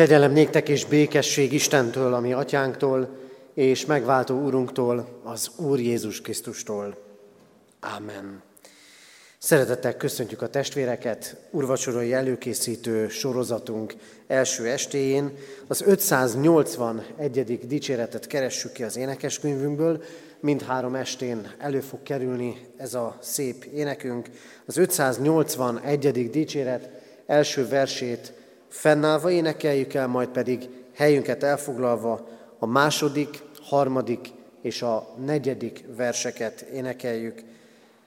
Kegyelem 0.00 0.32
néktek 0.32 0.68
és 0.68 0.84
békesség 0.84 1.52
Istentől, 1.52 2.14
ami 2.14 2.32
atyánktól, 2.32 3.18
és 3.54 3.86
megváltó 3.86 4.42
úrunktól, 4.42 5.20
az 5.24 5.50
Úr 5.56 5.80
Jézus 5.80 6.20
Krisztustól. 6.20 6.96
Ámen. 7.80 8.42
Szeretettel 9.38 9.96
köszöntjük 9.96 10.42
a 10.42 10.48
testvéreket 10.48 11.36
urvacsorai 11.50 12.12
előkészítő 12.12 13.08
sorozatunk 13.08 13.94
első 14.26 14.66
estéjén. 14.66 15.32
Az 15.66 15.82
581. 15.82 17.66
dicséretet 17.66 18.26
keressük 18.26 18.72
ki 18.72 18.82
az 18.82 18.96
énekeskönyvünkből. 18.96 20.02
Mindhárom 20.40 20.94
estén 20.94 21.52
elő 21.58 21.80
fog 21.80 22.02
kerülni 22.02 22.66
ez 22.76 22.94
a 22.94 23.18
szép 23.20 23.64
énekünk. 23.64 24.30
Az 24.66 24.76
581. 24.76 26.30
dicséret 26.30 26.88
első 27.26 27.68
versét 27.68 28.38
fennállva 28.70 29.30
énekeljük 29.30 29.94
el, 29.94 30.06
majd 30.06 30.28
pedig 30.28 30.68
helyünket 30.94 31.42
elfoglalva 31.42 32.28
a 32.58 32.66
második, 32.66 33.42
harmadik 33.62 34.28
és 34.62 34.82
a 34.82 35.14
negyedik 35.24 35.84
verseket 35.96 36.60
énekeljük. 36.60 37.42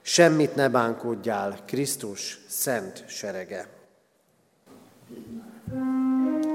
Semmit 0.02 0.54
ne 0.54 0.68
bánkódjál, 0.68 1.58
Krisztus 1.66 2.44
szent 2.48 3.04
serege. 3.08 3.68
thank 5.70 6.44
you 6.44 6.53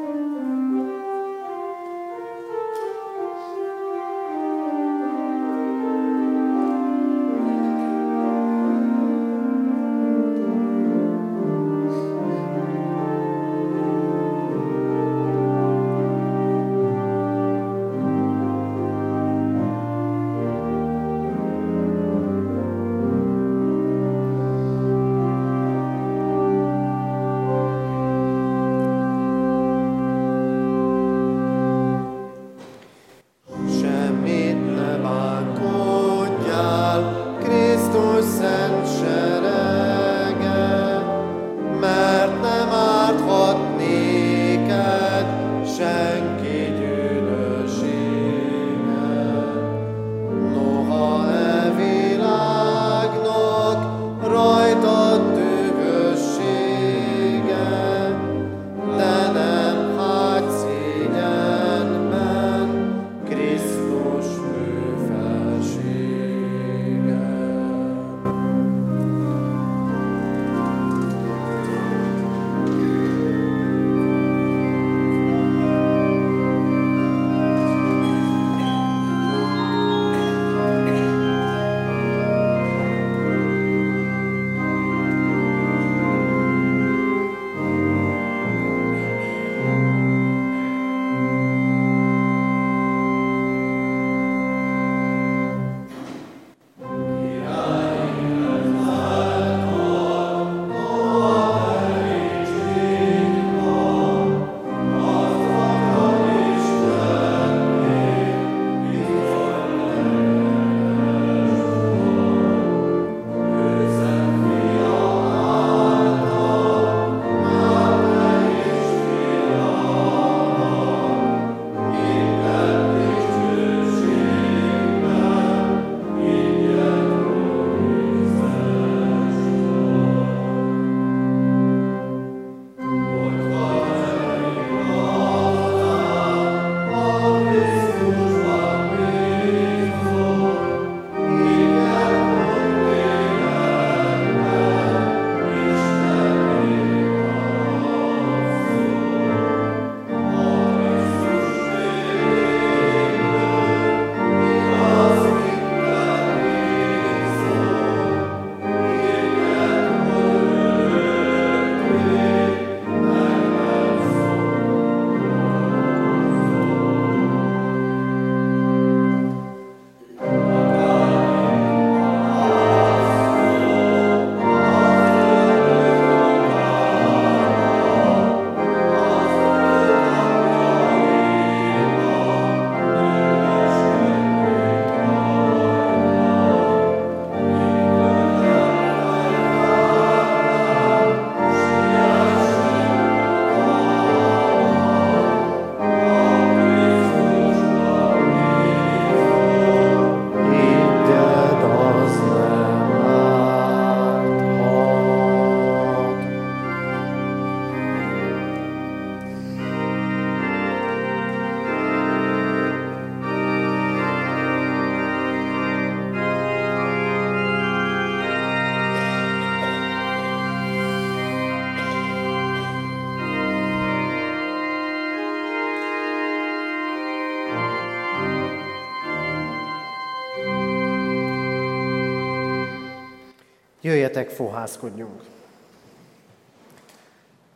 Jöjjetek, 234.10 234.36
fohászkodjunk! 234.36 235.22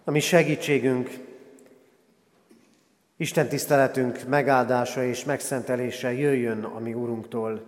A 0.04 0.12
mi 0.12 0.20
segítségünk, 0.20 1.10
Isten 3.18 3.48
tiszteletünk 3.48 4.28
megáldása 4.28 5.04
és 5.04 5.24
megszentelése 5.24 6.14
jöjjön 6.14 6.64
a 6.64 6.80
mi 6.80 6.94
Urunktól, 6.94 7.64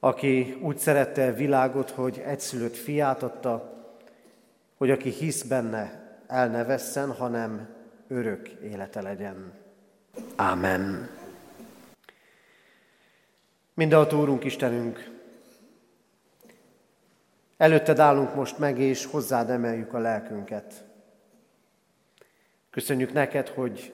aki 0.00 0.58
úgy 0.62 0.78
szerette 0.78 1.26
a 1.26 1.34
világot, 1.34 1.90
hogy 1.90 2.22
egyszülött 2.26 2.76
fiát 2.76 3.22
adta, 3.22 3.84
hogy 4.76 4.90
aki 4.90 5.10
hisz 5.10 5.42
benne, 5.42 6.18
el 6.26 6.48
ne 6.48 6.64
vesszen, 6.64 7.12
hanem 7.12 7.68
örök 8.08 8.48
élete 8.48 9.02
legyen. 9.02 9.52
Ámen. 10.36 11.08
Mindenható 13.74 14.20
Úrunk 14.20 14.44
Istenünk, 14.44 15.19
előtted 17.60 17.98
állunk 17.98 18.34
most 18.34 18.58
meg, 18.58 18.78
és 18.78 19.04
hozzád 19.04 19.50
emeljük 19.50 19.92
a 19.92 19.98
lelkünket. 19.98 20.84
Köszönjük 22.70 23.12
neked, 23.12 23.48
hogy 23.48 23.92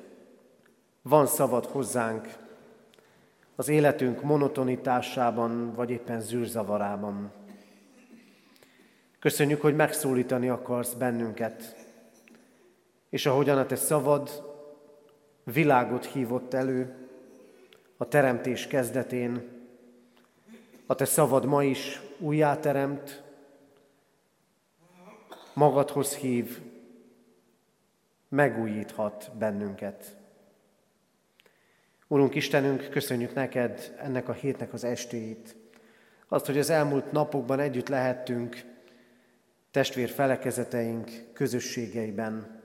van 1.02 1.26
szavad 1.26 1.64
hozzánk 1.64 2.28
az 3.56 3.68
életünk 3.68 4.22
monotonitásában, 4.22 5.72
vagy 5.74 5.90
éppen 5.90 6.20
zűrzavarában. 6.20 7.32
Köszönjük, 9.18 9.60
hogy 9.60 9.76
megszólítani 9.76 10.48
akarsz 10.48 10.92
bennünket, 10.92 11.76
és 13.10 13.26
ahogyan 13.26 13.58
a 13.58 13.66
te 13.66 13.76
szavad 13.76 14.44
világot 15.44 16.04
hívott 16.04 16.54
elő 16.54 16.94
a 17.96 18.08
teremtés 18.08 18.66
kezdetén, 18.66 19.48
a 20.86 20.94
te 20.94 21.04
szavad 21.04 21.44
ma 21.44 21.62
is 21.62 22.00
újjáteremt, 22.18 23.24
magadhoz 25.56 26.16
hív, 26.16 26.60
megújíthat 28.28 29.30
bennünket. 29.38 30.16
Urunk 32.06 32.34
Istenünk, 32.34 32.88
köszönjük 32.90 33.34
neked 33.34 33.94
ennek 33.98 34.28
a 34.28 34.32
hétnek 34.32 34.72
az 34.72 34.84
estéit, 34.84 35.56
azt, 36.28 36.46
hogy 36.46 36.58
az 36.58 36.70
elmúlt 36.70 37.12
napokban 37.12 37.60
együtt 37.60 37.88
lehettünk 37.88 38.64
testvér 39.70 40.08
felekezeteink 40.08 41.10
közösségeiben, 41.32 42.60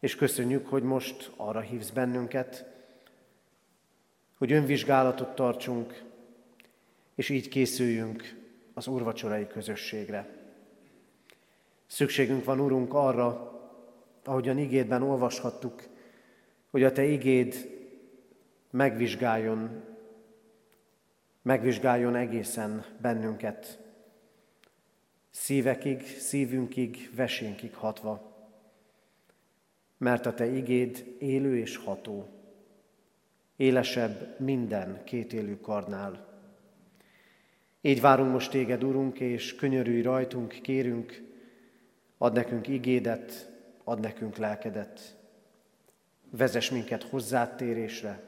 és 0.00 0.16
köszönjük, 0.16 0.66
hogy 0.66 0.82
most 0.82 1.32
arra 1.36 1.60
hívsz 1.60 1.90
bennünket, 1.90 2.66
hogy 4.38 4.52
önvizsgálatot 4.52 5.34
tartsunk, 5.34 6.02
és 7.14 7.28
így 7.28 7.48
készüljünk 7.48 8.36
az 8.72 8.86
úrvacsorai 8.86 9.46
közösségre. 9.46 10.43
Szükségünk 11.94 12.44
van, 12.44 12.60
Urunk, 12.60 12.94
arra, 12.94 13.52
ahogyan 14.24 14.58
igédben 14.58 15.02
olvashattuk, 15.02 15.82
hogy 16.70 16.82
a 16.82 16.92
Te 16.92 17.04
igéd 17.04 17.54
megvizsgáljon, 18.70 19.82
megvizsgáljon 21.42 22.14
egészen 22.16 22.84
bennünket, 23.00 23.78
szívekig, 25.30 26.02
szívünkig, 26.02 27.10
vesénkig 27.16 27.74
hatva, 27.74 28.36
mert 29.98 30.26
a 30.26 30.34
Te 30.34 30.46
igéd 30.46 31.16
élő 31.18 31.58
és 31.58 31.76
ható, 31.76 32.28
élesebb 33.56 34.40
minden 34.40 35.04
kétélű 35.04 35.56
karnál. 35.56 36.40
Így 37.80 38.00
várunk 38.00 38.32
most 38.32 38.50
Téged, 38.50 38.84
Urunk, 38.84 39.20
és 39.20 39.54
könyörülj 39.54 40.02
rajtunk, 40.02 40.58
kérünk, 40.62 41.32
ad 42.24 42.32
nekünk 42.32 42.68
igédet, 42.68 43.50
ad 43.84 44.00
nekünk 44.00 44.36
lelkedet, 44.36 45.16
vezess 46.30 46.70
minket 46.70 47.02
hozzátérésre, 47.02 48.22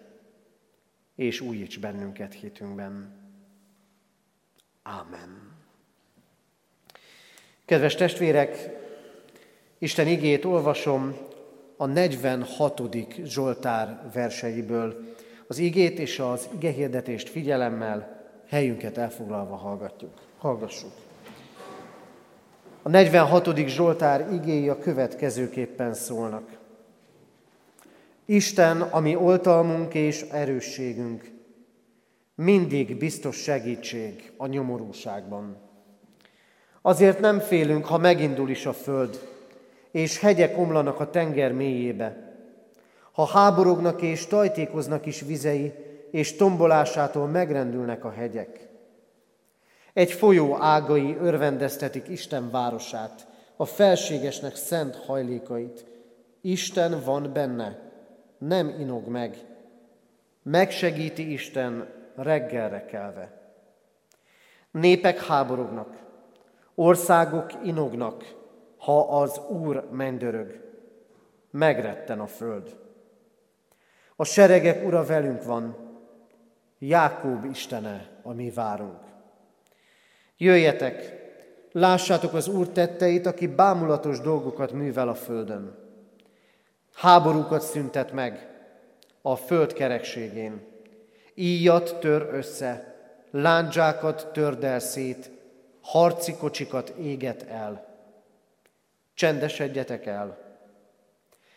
és 1.14 1.40
újíts 1.40 1.78
bennünket 1.78 2.34
hitünkben. 2.34 3.14
Ámen. 4.82 5.54
Kedves 7.64 7.94
testvérek, 7.94 8.68
Isten 9.78 10.06
igét 10.06 10.44
olvasom 10.44 11.16
a 11.76 11.86
46. 11.86 12.82
Zsoltár 13.24 14.10
verseiből. 14.12 15.14
Az 15.46 15.58
igét 15.58 15.98
és 15.98 16.18
az 16.18 16.48
igehirdetést 16.54 17.28
figyelemmel 17.28 18.26
helyünket 18.48 18.98
elfoglalva 18.98 19.56
hallgatjuk. 19.56 20.22
Hallgassuk. 20.38 20.92
A 22.86 22.88
46. 22.88 23.66
Zsoltár 23.66 24.32
igéi 24.32 24.68
a 24.68 24.78
következőképpen 24.78 25.94
szólnak. 25.94 26.48
Isten, 28.24 28.80
ami 28.80 29.16
oltalmunk 29.16 29.94
és 29.94 30.22
erősségünk, 30.22 31.30
mindig 32.34 32.96
biztos 32.96 33.36
segítség 33.36 34.32
a 34.36 34.46
nyomorúságban. 34.46 35.56
Azért 36.82 37.20
nem 37.20 37.38
félünk, 37.38 37.84
ha 37.84 37.98
megindul 37.98 38.50
is 38.50 38.66
a 38.66 38.72
föld, 38.72 39.28
és 39.90 40.20
hegyek 40.20 40.58
omlanak 40.58 41.00
a 41.00 41.10
tenger 41.10 41.52
mélyébe. 41.52 42.36
Ha 43.12 43.24
háborognak 43.24 44.02
és 44.02 44.26
tajtékoznak 44.26 45.06
is 45.06 45.20
vizei, 45.20 45.72
és 46.10 46.36
tombolásától 46.36 47.26
megrendülnek 47.26 48.04
a 48.04 48.10
hegyek. 48.10 48.65
Egy 49.96 50.12
folyó 50.12 50.56
ágai 50.60 51.16
örvendeztetik 51.16 52.08
Isten 52.08 52.50
városát, 52.50 53.26
a 53.56 53.64
felségesnek 53.64 54.56
szent 54.56 54.96
hajlékait. 54.96 55.84
Isten 56.40 57.02
van 57.04 57.32
benne, 57.32 57.78
nem 58.38 58.68
inog 58.78 59.06
meg. 59.06 59.36
Megsegíti 60.42 61.32
Isten 61.32 61.88
reggelre 62.16 62.84
kelve. 62.84 63.52
Népek 64.70 65.24
háborognak, 65.24 65.96
országok 66.74 67.50
inognak, 67.64 68.34
ha 68.76 69.20
az 69.20 69.40
Úr 69.48 69.88
mendörög. 69.90 70.60
Megretten 71.50 72.20
a 72.20 72.26
föld. 72.26 72.76
A 74.16 74.24
seregek 74.24 74.86
ura 74.86 75.04
velünk 75.04 75.42
van, 75.42 75.76
Jákób 76.78 77.44
Istene, 77.44 78.08
a 78.22 78.32
mi 78.32 78.50
várunk. 78.50 79.05
Jöjjetek, 80.36 81.12
lássátok 81.72 82.34
az 82.34 82.48
Úr 82.48 82.68
tetteit, 82.68 83.26
aki 83.26 83.46
bámulatos 83.46 84.20
dolgokat 84.20 84.72
művel 84.72 85.08
a 85.08 85.14
földön. 85.14 85.78
Háborúkat 86.94 87.62
szüntet 87.62 88.12
meg 88.12 88.48
a 89.22 89.36
föld 89.36 89.72
kerekségén. 89.72 90.60
Íjat 91.34 91.96
tör 92.00 92.28
össze, 92.32 92.94
lándzsákat 93.30 94.28
tördel 94.32 94.78
szét, 94.78 95.30
harci 95.80 96.36
kocsikat 96.36 96.88
éget 96.88 97.42
el. 97.42 97.86
Csendesedjetek 99.14 100.06
el, 100.06 100.38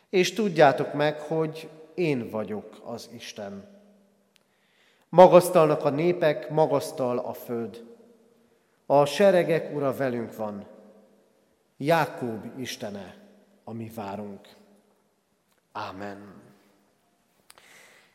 és 0.09 0.33
tudjátok 0.33 0.93
meg, 0.93 1.19
hogy 1.19 1.69
én 1.93 2.29
vagyok 2.29 2.81
az 2.83 3.09
Isten. 3.15 3.63
Magasztalnak 5.09 5.85
a 5.85 5.89
népek, 5.89 6.49
magasztal 6.49 7.17
a 7.17 7.33
föld. 7.33 7.88
A 8.91 9.05
seregek 9.05 9.75
ura 9.75 9.95
velünk 9.95 10.35
van. 10.35 10.65
Jákób 11.77 12.45
Istene, 12.57 13.15
ami 13.63 13.91
várunk. 13.95 14.47
Ámen. 15.71 16.33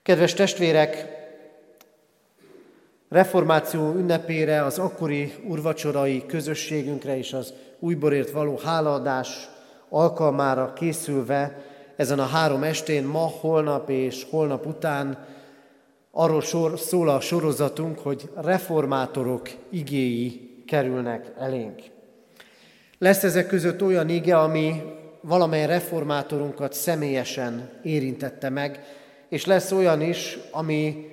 Kedves 0.03 0.35
testvérek, 0.35 1.07
reformáció 3.09 3.93
ünnepére, 3.93 4.65
az 4.65 4.79
akkori 4.79 5.35
urvacsorai 5.49 6.27
közösségünkre 6.27 7.17
és 7.17 7.33
az 7.33 7.55
újborért 7.79 8.31
való 8.31 8.57
hálaadás 8.65 9.49
alkalmára 9.89 10.73
készülve 10.73 11.65
ezen 11.97 12.19
a 12.19 12.27
három 12.27 12.63
estén, 12.63 13.05
ma, 13.05 13.27
holnap 13.41 13.91
és 13.91 14.27
holnap 14.31 14.67
után 14.67 15.27
arról 16.11 16.43
sor, 16.43 16.79
szól 16.79 17.09
a 17.09 17.21
sorozatunk, 17.21 17.99
hogy 17.99 18.31
reformátorok 18.35 19.51
igéi 19.71 20.44
kerülnek 20.67 21.33
elénk. 21.39 21.83
Lesz 22.99 23.25
ezek 23.25 23.47
között 23.47 23.83
olyan 23.83 24.09
ige, 24.09 24.39
ami 24.39 24.83
valamely 25.21 25.67
reformátorunkat 25.67 26.73
személyesen 26.73 27.71
érintette 27.83 28.49
meg, 28.49 28.85
és 29.29 29.47
lesz 29.47 29.73
olyan 29.73 30.01
is, 30.01 30.39
ami, 30.51 31.11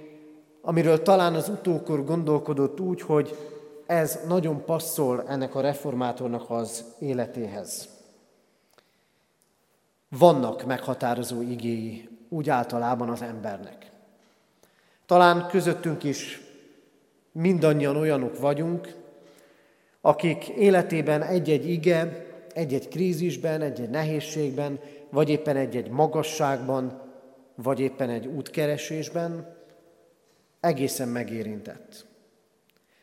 amiről 0.62 1.02
talán 1.02 1.34
az 1.34 1.50
utókor 1.50 2.06
gondolkodott 2.06 2.80
úgy, 2.80 3.02
hogy 3.02 3.38
ez 3.86 4.20
nagyon 4.28 4.66
passzol 4.66 5.24
ennek 5.28 5.56
a 5.56 5.62
reformátornak 5.62 6.50
az 6.50 6.84
életéhez. 7.00 7.90
Vannak 10.10 10.66
meghatározó 10.66 11.42
igéi 11.42 12.10
úgy 12.30 12.50
általában 12.50 13.10
az 13.10 13.22
embernek. 13.22 13.92
Talán 15.06 15.48
közöttünk 15.48 16.04
is 16.04 16.42
mindannyian 17.32 17.96
olyanok 17.96 18.40
vagyunk, 18.40 19.01
akik 20.02 20.48
életében 20.48 21.22
egy-egy 21.22 21.70
ige, 21.70 22.26
egy-egy 22.54 22.88
krízisben, 22.88 23.62
egy-egy 23.62 23.90
nehézségben, 23.90 24.80
vagy 25.10 25.30
éppen 25.30 25.56
egy-egy 25.56 25.90
magasságban, 25.90 27.02
vagy 27.56 27.80
éppen 27.80 28.10
egy 28.10 28.26
útkeresésben 28.26 29.58
egészen 30.60 31.08
megérintett. 31.08 32.06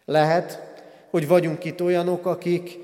Lehet, 0.05 0.63
hogy 1.11 1.29
vagyunk 1.29 1.65
itt 1.65 1.83
olyanok, 1.83 2.27
akik 2.27 2.79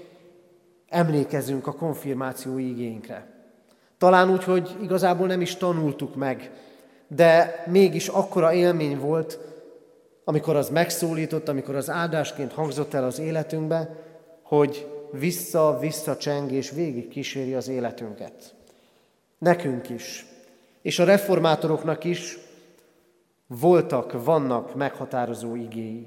emlékezünk 0.88 1.66
a 1.66 1.72
konfirmáció 1.72 2.58
igénykre. 2.58 3.26
Talán 3.98 4.30
úgy, 4.30 4.44
hogy 4.44 4.76
igazából 4.82 5.26
nem 5.26 5.40
is 5.40 5.56
tanultuk 5.56 6.14
meg, 6.14 6.50
de 7.08 7.64
mégis 7.66 8.08
akkora 8.08 8.52
élmény 8.52 8.98
volt, 8.98 9.38
amikor 10.24 10.56
az 10.56 10.68
megszólított, 10.68 11.48
amikor 11.48 11.74
az 11.74 11.90
áldásként 11.90 12.52
hangzott 12.52 12.94
el 12.94 13.04
az 13.04 13.18
életünkbe, 13.18 14.03
hogy 14.56 14.86
vissza-vissza 15.10 16.16
cseng 16.16 16.52
és 16.52 16.70
végig 16.70 17.08
kíséri 17.08 17.54
az 17.54 17.68
életünket. 17.68 18.54
Nekünk 19.38 19.88
is, 19.88 20.26
és 20.82 20.98
a 20.98 21.04
reformátoroknak 21.04 22.04
is 22.04 22.38
voltak, 23.46 24.24
vannak 24.24 24.74
meghatározó 24.74 25.54
igéi. 25.54 26.06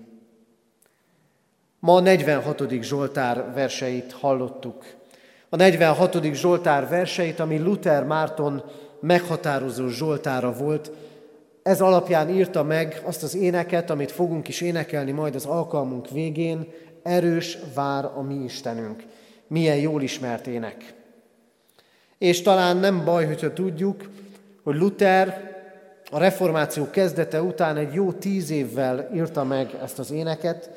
Ma 1.80 1.96
a 1.96 2.00
46. 2.00 2.82
Zsoltár 2.82 3.54
verseit 3.54 4.12
hallottuk. 4.12 4.86
A 5.50 5.56
46. 5.56 6.34
Zsoltár 6.34 6.88
verseit, 6.88 7.40
ami 7.40 7.58
Luther 7.58 8.04
Márton 8.04 8.64
meghatározó 9.00 9.88
Zsoltára 9.88 10.54
volt, 10.54 10.92
ez 11.68 11.82
alapján 11.82 12.30
írta 12.30 12.64
meg 12.64 13.02
azt 13.06 13.24
az 13.24 13.36
éneket, 13.36 13.90
amit 13.90 14.12
fogunk 14.12 14.48
is 14.48 14.62
énekelni 14.62 15.12
majd 15.12 15.36
az 15.36 15.46
alkalmunk 15.46 16.10
végén, 16.10 16.68
erős 17.08 17.58
vár 17.74 18.06
a 18.06 18.22
mi 18.22 18.36
Istenünk. 18.44 19.04
Milyen 19.48 19.78
jól 19.78 20.02
ismert 20.02 20.48
ének. 20.48 20.94
És 22.18 22.42
talán 22.42 22.78
nem 22.78 23.06
baj, 23.06 23.26
hogyha 23.26 23.54
tudjuk, 23.54 24.10
hogy 24.64 24.76
Luther 24.76 25.56
a 26.12 26.18
reformáció 26.18 26.90
kezdete 26.90 27.42
után 27.42 27.78
egy 27.78 27.94
jó 27.94 28.12
tíz 28.12 28.50
évvel 28.50 29.10
írta 29.14 29.44
meg 29.44 29.78
ezt 29.84 30.00
az 30.00 30.12
éneket, 30.12 30.70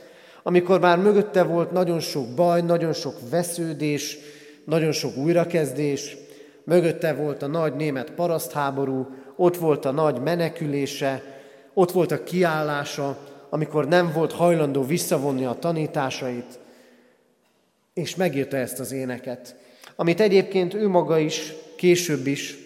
amikor 0.43 0.81
már 0.81 0.99
mögötte 0.99 1.43
volt 1.43 1.71
nagyon 1.71 2.01
sok 2.01 2.29
baj, 2.35 2.61
nagyon 2.61 2.93
sok 2.93 3.15
vesződés, 3.31 4.19
nagyon 4.65 4.93
sok 4.93 5.17
újrakezdés, 5.17 6.17
mögötte 6.65 7.13
volt 7.13 7.43
a 7.43 7.47
nagy 7.47 7.75
német 7.75 8.11
parasztháború, 8.11 9.09
ott 9.37 9.57
volt 9.57 9.85
a 9.85 9.91
nagy 9.91 10.21
menekülése, 10.23 11.23
ott 11.75 11.91
volt 11.91 12.13
a 12.13 12.23
kiállása, 12.23 13.19
amikor 13.51 13.89
nem 13.89 14.13
volt 14.13 14.33
hajlandó 14.33 14.83
visszavonni 14.83 15.45
a 15.45 15.59
tanításait, 15.59 16.59
és 17.95 18.17
megírta 18.17 18.57
ezt 18.57 18.81
az 18.81 18.93
éneket, 18.93 19.57
amit 19.97 20.21
egyébként 20.21 20.75
ő 20.75 20.89
maga 20.89 21.19
is, 21.19 21.53
később 21.77 22.27
is 22.27 22.57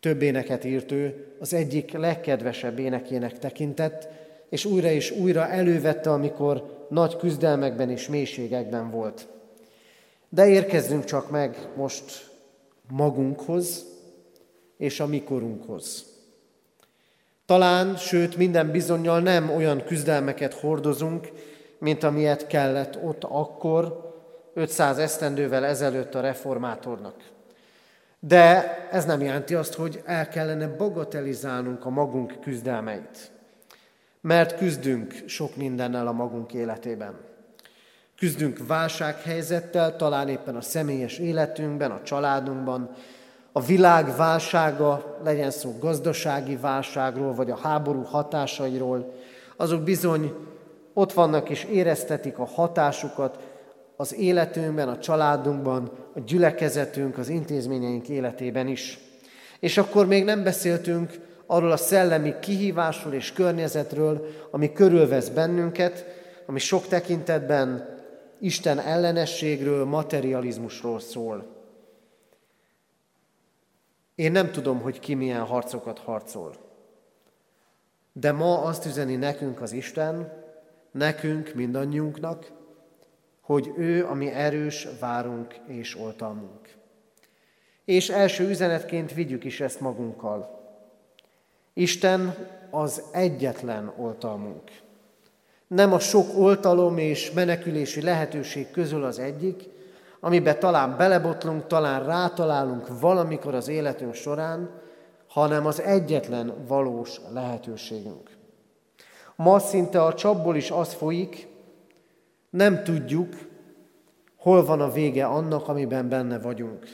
több 0.00 0.22
éneket 0.22 0.64
írt 0.64 0.92
ő, 0.92 1.26
az 1.38 1.54
egyik 1.54 1.92
legkedvesebb 1.92 2.78
énekének 2.78 3.38
tekintett, 3.38 4.08
és 4.48 4.64
újra 4.64 4.90
és 4.90 5.10
újra 5.10 5.48
elővette, 5.48 6.10
amikor 6.12 6.86
nagy 6.88 7.16
küzdelmekben 7.16 7.90
és 7.90 8.08
mélységekben 8.08 8.90
volt. 8.90 9.28
De 10.28 10.48
érkezzünk 10.48 11.04
csak 11.04 11.30
meg 11.30 11.68
most 11.76 12.30
magunkhoz 12.90 13.84
és 14.76 15.00
a 15.00 15.06
mikorunkhoz. 15.06 16.17
Talán, 17.48 17.96
sőt 17.96 18.36
minden 18.36 18.70
bizonyal 18.70 19.20
nem 19.20 19.50
olyan 19.50 19.84
küzdelmeket 19.84 20.54
hordozunk, 20.54 21.28
mint 21.78 22.02
amilyet 22.02 22.46
kellett 22.46 22.98
ott 23.02 23.24
akkor, 23.24 24.12
500 24.54 24.98
esztendővel 24.98 25.64
ezelőtt 25.64 26.14
a 26.14 26.20
reformátornak. 26.20 27.14
De 28.20 28.76
ez 28.90 29.04
nem 29.04 29.20
jelenti 29.20 29.54
azt, 29.54 29.74
hogy 29.74 30.02
el 30.04 30.28
kellene 30.28 30.66
bagatelizálnunk 30.66 31.84
a 31.84 31.90
magunk 31.90 32.40
küzdelmeit. 32.40 33.30
Mert 34.20 34.56
küzdünk 34.56 35.14
sok 35.26 35.56
mindennel 35.56 36.06
a 36.06 36.12
magunk 36.12 36.52
életében. 36.52 37.14
Küzdünk 38.16 38.66
válsághelyzettel, 38.66 39.96
talán 39.96 40.28
éppen 40.28 40.56
a 40.56 40.60
személyes 40.60 41.18
életünkben, 41.18 41.90
a 41.90 42.02
családunkban, 42.02 42.90
a 43.58 43.60
világ 43.60 44.16
válsága, 44.16 45.18
legyen 45.24 45.50
szó 45.50 45.74
gazdasági 45.80 46.56
válságról, 46.56 47.34
vagy 47.34 47.50
a 47.50 47.56
háború 47.56 48.02
hatásairól, 48.02 49.12
azok 49.56 49.82
bizony 49.82 50.32
ott 50.94 51.12
vannak 51.12 51.48
és 51.48 51.64
éreztetik 51.64 52.38
a 52.38 52.44
hatásukat 52.44 53.38
az 53.96 54.14
életünkben, 54.14 54.88
a 54.88 54.98
családunkban, 54.98 55.90
a 56.14 56.20
gyülekezetünk, 56.20 57.18
az 57.18 57.28
intézményeink 57.28 58.08
életében 58.08 58.66
is. 58.66 58.98
És 59.60 59.78
akkor 59.78 60.06
még 60.06 60.24
nem 60.24 60.42
beszéltünk 60.42 61.12
arról 61.46 61.70
a 61.70 61.76
szellemi 61.76 62.34
kihívásról 62.40 63.12
és 63.12 63.32
környezetről, 63.32 64.26
ami 64.50 64.72
körülvesz 64.72 65.28
bennünket, 65.28 66.04
ami 66.46 66.58
sok 66.58 66.86
tekintetben 66.86 67.96
Isten 68.40 68.78
ellenességről, 68.78 69.84
materializmusról 69.84 71.00
szól. 71.00 71.57
Én 74.18 74.32
nem 74.32 74.50
tudom, 74.50 74.80
hogy 74.80 74.98
ki 74.98 75.14
milyen 75.14 75.44
harcokat 75.44 75.98
harcol. 75.98 76.54
De 78.12 78.32
ma 78.32 78.62
azt 78.62 78.86
üzeni 78.86 79.16
nekünk 79.16 79.60
az 79.60 79.72
Isten, 79.72 80.32
nekünk, 80.90 81.54
mindannyiunknak, 81.54 82.52
hogy 83.40 83.72
ő, 83.76 84.06
ami 84.06 84.30
erős, 84.30 84.88
várunk 85.00 85.54
és 85.66 85.98
oltalmunk. 85.98 86.76
És 87.84 88.08
első 88.08 88.48
üzenetként 88.48 89.14
vigyük 89.14 89.44
is 89.44 89.60
ezt 89.60 89.80
magunkkal. 89.80 90.60
Isten 91.72 92.34
az 92.70 93.02
egyetlen 93.12 93.92
oltalmunk. 93.96 94.70
Nem 95.66 95.92
a 95.92 95.98
sok 95.98 96.38
oltalom 96.38 96.98
és 96.98 97.30
menekülési 97.32 98.02
lehetőség 98.02 98.70
közül 98.70 99.04
az 99.04 99.18
egyik, 99.18 99.68
amiben 100.20 100.58
talán 100.58 100.96
belebotlunk, 100.96 101.66
talán 101.66 102.04
rátalálunk 102.04 103.00
valamikor 103.00 103.54
az 103.54 103.68
életünk 103.68 104.14
során, 104.14 104.70
hanem 105.28 105.66
az 105.66 105.80
egyetlen 105.80 106.54
valós 106.66 107.20
lehetőségünk. 107.32 108.36
Ma 109.36 109.58
szinte 109.58 110.02
a 110.02 110.14
csapból 110.14 110.56
is 110.56 110.70
az 110.70 110.92
folyik, 110.92 111.48
nem 112.50 112.84
tudjuk, 112.84 113.34
hol 114.36 114.64
van 114.64 114.80
a 114.80 114.90
vége 114.90 115.26
annak, 115.26 115.68
amiben 115.68 116.08
benne 116.08 116.38
vagyunk. 116.38 116.86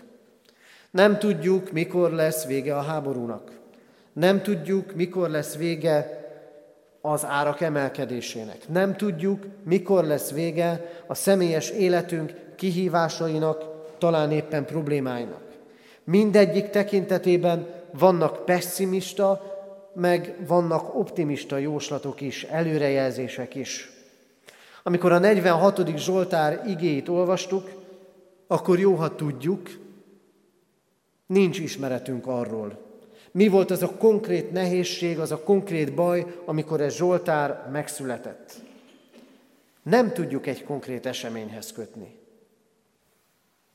Nem 0.91 1.19
tudjuk, 1.19 1.73
mikor 1.73 2.11
lesz 2.11 2.45
vége 2.47 2.77
a 2.77 2.81
háborúnak. 2.81 3.51
Nem 4.13 4.43
tudjuk, 4.43 4.95
mikor 4.95 5.31
lesz 5.31 5.57
vége 5.57 6.25
az 7.01 7.25
árak 7.25 7.61
emelkedésének. 7.61 8.69
Nem 8.69 8.97
tudjuk, 8.97 9.47
mikor 9.65 10.05
lesz 10.05 10.31
vége 10.31 10.91
a 11.07 11.15
személyes 11.15 11.71
életünk 11.71 12.44
kihívásainak, 12.57 13.65
talán 13.99 14.31
éppen 14.31 14.65
problémáinak. 14.65 15.43
Mindegyik 16.05 16.71
tekintetében 16.71 17.67
vannak 17.91 18.45
pessimista, 18.45 19.53
meg 19.95 20.37
vannak 20.47 20.95
optimista 20.95 21.59
jóslatok 21.59 22.21
is, 22.21 22.43
előrejelzések 22.45 23.55
is. 23.55 23.93
Amikor 24.83 25.13
a 25.13 25.19
46. 25.19 25.97
Zsoltár 25.97 26.63
igéit 26.67 27.09
olvastuk, 27.09 27.71
akkor 28.47 28.79
jó, 28.79 28.95
ha 28.95 29.15
tudjuk, 29.15 29.71
nincs 31.27 31.59
ismeretünk 31.59 32.27
arról. 32.27 32.83
Mi 33.31 33.49
volt 33.49 33.71
az 33.71 33.83
a 33.83 33.97
konkrét 33.97 34.53
nehézség, 34.53 35.19
az 35.19 35.33
a 35.33 35.43
konkrét 35.43 35.95
baj, 35.95 36.27
amikor 36.45 36.81
ez 36.81 36.95
Zsoltár 36.95 37.69
megszületett. 37.73 38.53
Nem 39.83 40.13
tudjuk 40.13 40.47
egy 40.47 40.65
konkrét 40.65 41.07
eseményhez 41.07 41.73
kötni. 41.73 42.24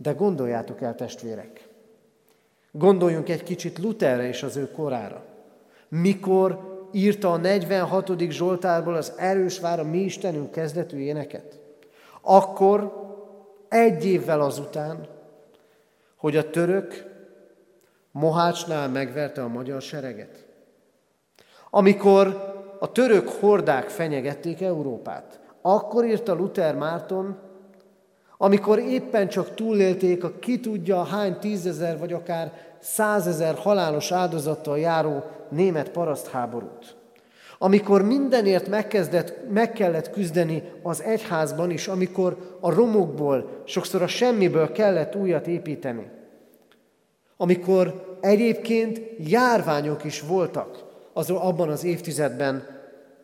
De 0.01 0.11
gondoljátok 0.11 0.81
el, 0.81 0.95
testvérek, 0.95 1.67
gondoljunk 2.71 3.29
egy 3.29 3.43
kicsit 3.43 3.77
Lutherre 3.77 4.27
és 4.27 4.43
az 4.43 4.55
ő 4.55 4.71
korára. 4.71 5.23
Mikor 5.87 6.77
írta 6.91 7.31
a 7.31 7.37
46. 7.37 8.19
Zsoltárból 8.29 8.95
az 8.95 9.13
erős 9.17 9.59
vár 9.59 9.79
a 9.79 9.83
mi 9.83 9.97
Istenünk 9.97 10.51
kezdetű 10.51 10.97
éneket. 10.97 11.59
Akkor 12.21 12.93
egy 13.69 14.05
évvel 14.05 14.41
azután, 14.41 15.07
hogy 16.15 16.37
a 16.37 16.49
török 16.49 17.05
Mohácsnál 18.11 18.89
megverte 18.89 19.43
a 19.43 19.47
magyar 19.47 19.81
sereget. 19.81 20.45
Amikor 21.69 22.27
a 22.79 22.91
török 22.91 23.29
hordák 23.29 23.89
fenyegették 23.89 24.61
Európát, 24.61 25.39
akkor 25.61 26.05
írta 26.05 26.33
Luther 26.33 26.75
Márton, 26.75 27.37
amikor 28.41 28.79
éppen 28.79 29.27
csak 29.27 29.55
túlélték 29.55 30.23
a 30.23 30.33
ki 30.39 30.59
tudja 30.59 31.03
hány 31.03 31.39
tízezer 31.39 31.99
vagy 31.99 32.13
akár 32.13 32.51
százezer 32.79 33.55
halálos 33.55 34.11
áldozattal 34.11 34.79
járó 34.79 35.23
német 35.49 35.89
parasztháborút. 35.89 36.95
Amikor 37.57 38.01
mindenért 38.01 38.67
megkezdett, 38.67 39.49
meg 39.49 39.71
kellett 39.71 40.11
küzdeni 40.11 40.63
az 40.83 41.01
egyházban 41.01 41.71
is, 41.71 41.87
amikor 41.87 42.57
a 42.59 42.73
romokból, 42.73 43.61
sokszor 43.65 44.01
a 44.01 44.07
semmiből 44.07 44.71
kellett 44.71 45.15
újat 45.15 45.47
építeni. 45.47 46.09
Amikor 47.37 48.17
egyébként 48.21 49.01
járványok 49.17 50.03
is 50.03 50.21
voltak 50.21 50.85
az, 51.13 51.29
abban 51.29 51.69
az 51.69 51.83
évtizedben 51.83 52.67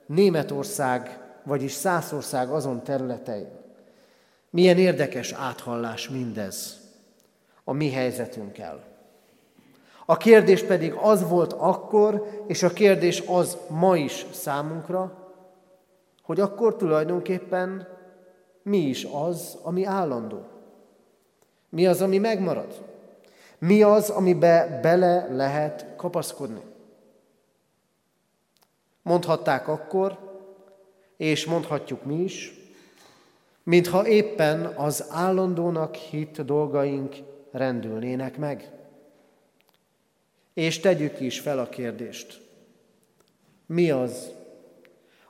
Németország, 0.06 1.20
vagyis 1.44 1.72
Szászország 1.72 2.50
azon 2.50 2.84
területein. 2.84 3.55
Milyen 4.56 4.78
érdekes 4.78 5.32
áthallás 5.32 6.10
mindez 6.10 6.80
a 7.64 7.74
mi 7.74 7.90
helyzetünkkel. 7.90 8.84
A 10.06 10.18
kérdés 10.18 10.64
pedig 10.64 10.94
az 10.94 11.30
volt 11.30 11.54
akkor, 11.54 12.44
és 12.48 12.64
a 12.64 12.74
kérdés 12.74 13.24
az 13.28 13.58
ma 13.70 13.98
is 13.98 14.26
számunkra, 14.32 15.32
hogy 16.22 16.40
akkor 16.40 16.76
tulajdonképpen 16.76 17.88
mi 18.64 18.78
is 18.78 19.08
az, 19.12 19.58
ami 19.62 19.86
állandó. 19.86 20.46
Mi 21.70 21.88
az, 21.88 22.02
ami 22.02 22.18
megmarad? 22.18 22.86
Mi 23.58 23.84
az, 23.84 24.10
amibe 24.10 24.80
bele 24.82 25.28
lehet 25.32 25.86
kapaszkodni? 25.96 26.62
Mondhatták 29.02 29.68
akkor, 29.68 30.18
és 31.18 31.46
mondhatjuk 31.46 32.04
mi 32.04 32.16
is, 32.16 32.65
mintha 33.66 34.08
éppen 34.08 34.66
az 34.66 35.06
állandónak 35.10 35.96
hit 35.96 36.46
dolgaink 36.46 37.16
rendülnének 37.52 38.38
meg. 38.38 38.72
És 40.54 40.80
tegyük 40.80 41.20
is 41.20 41.40
fel 41.40 41.60
a 41.60 41.70
kérdést. 41.70 42.42
Mi 43.66 43.92
az, 43.92 44.32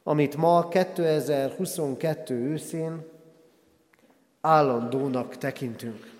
amit 0.03 0.35
ma 0.35 0.67
2022 0.67 2.35
őszén 2.35 3.05
állandónak 4.41 5.37
tekintünk? 5.37 6.13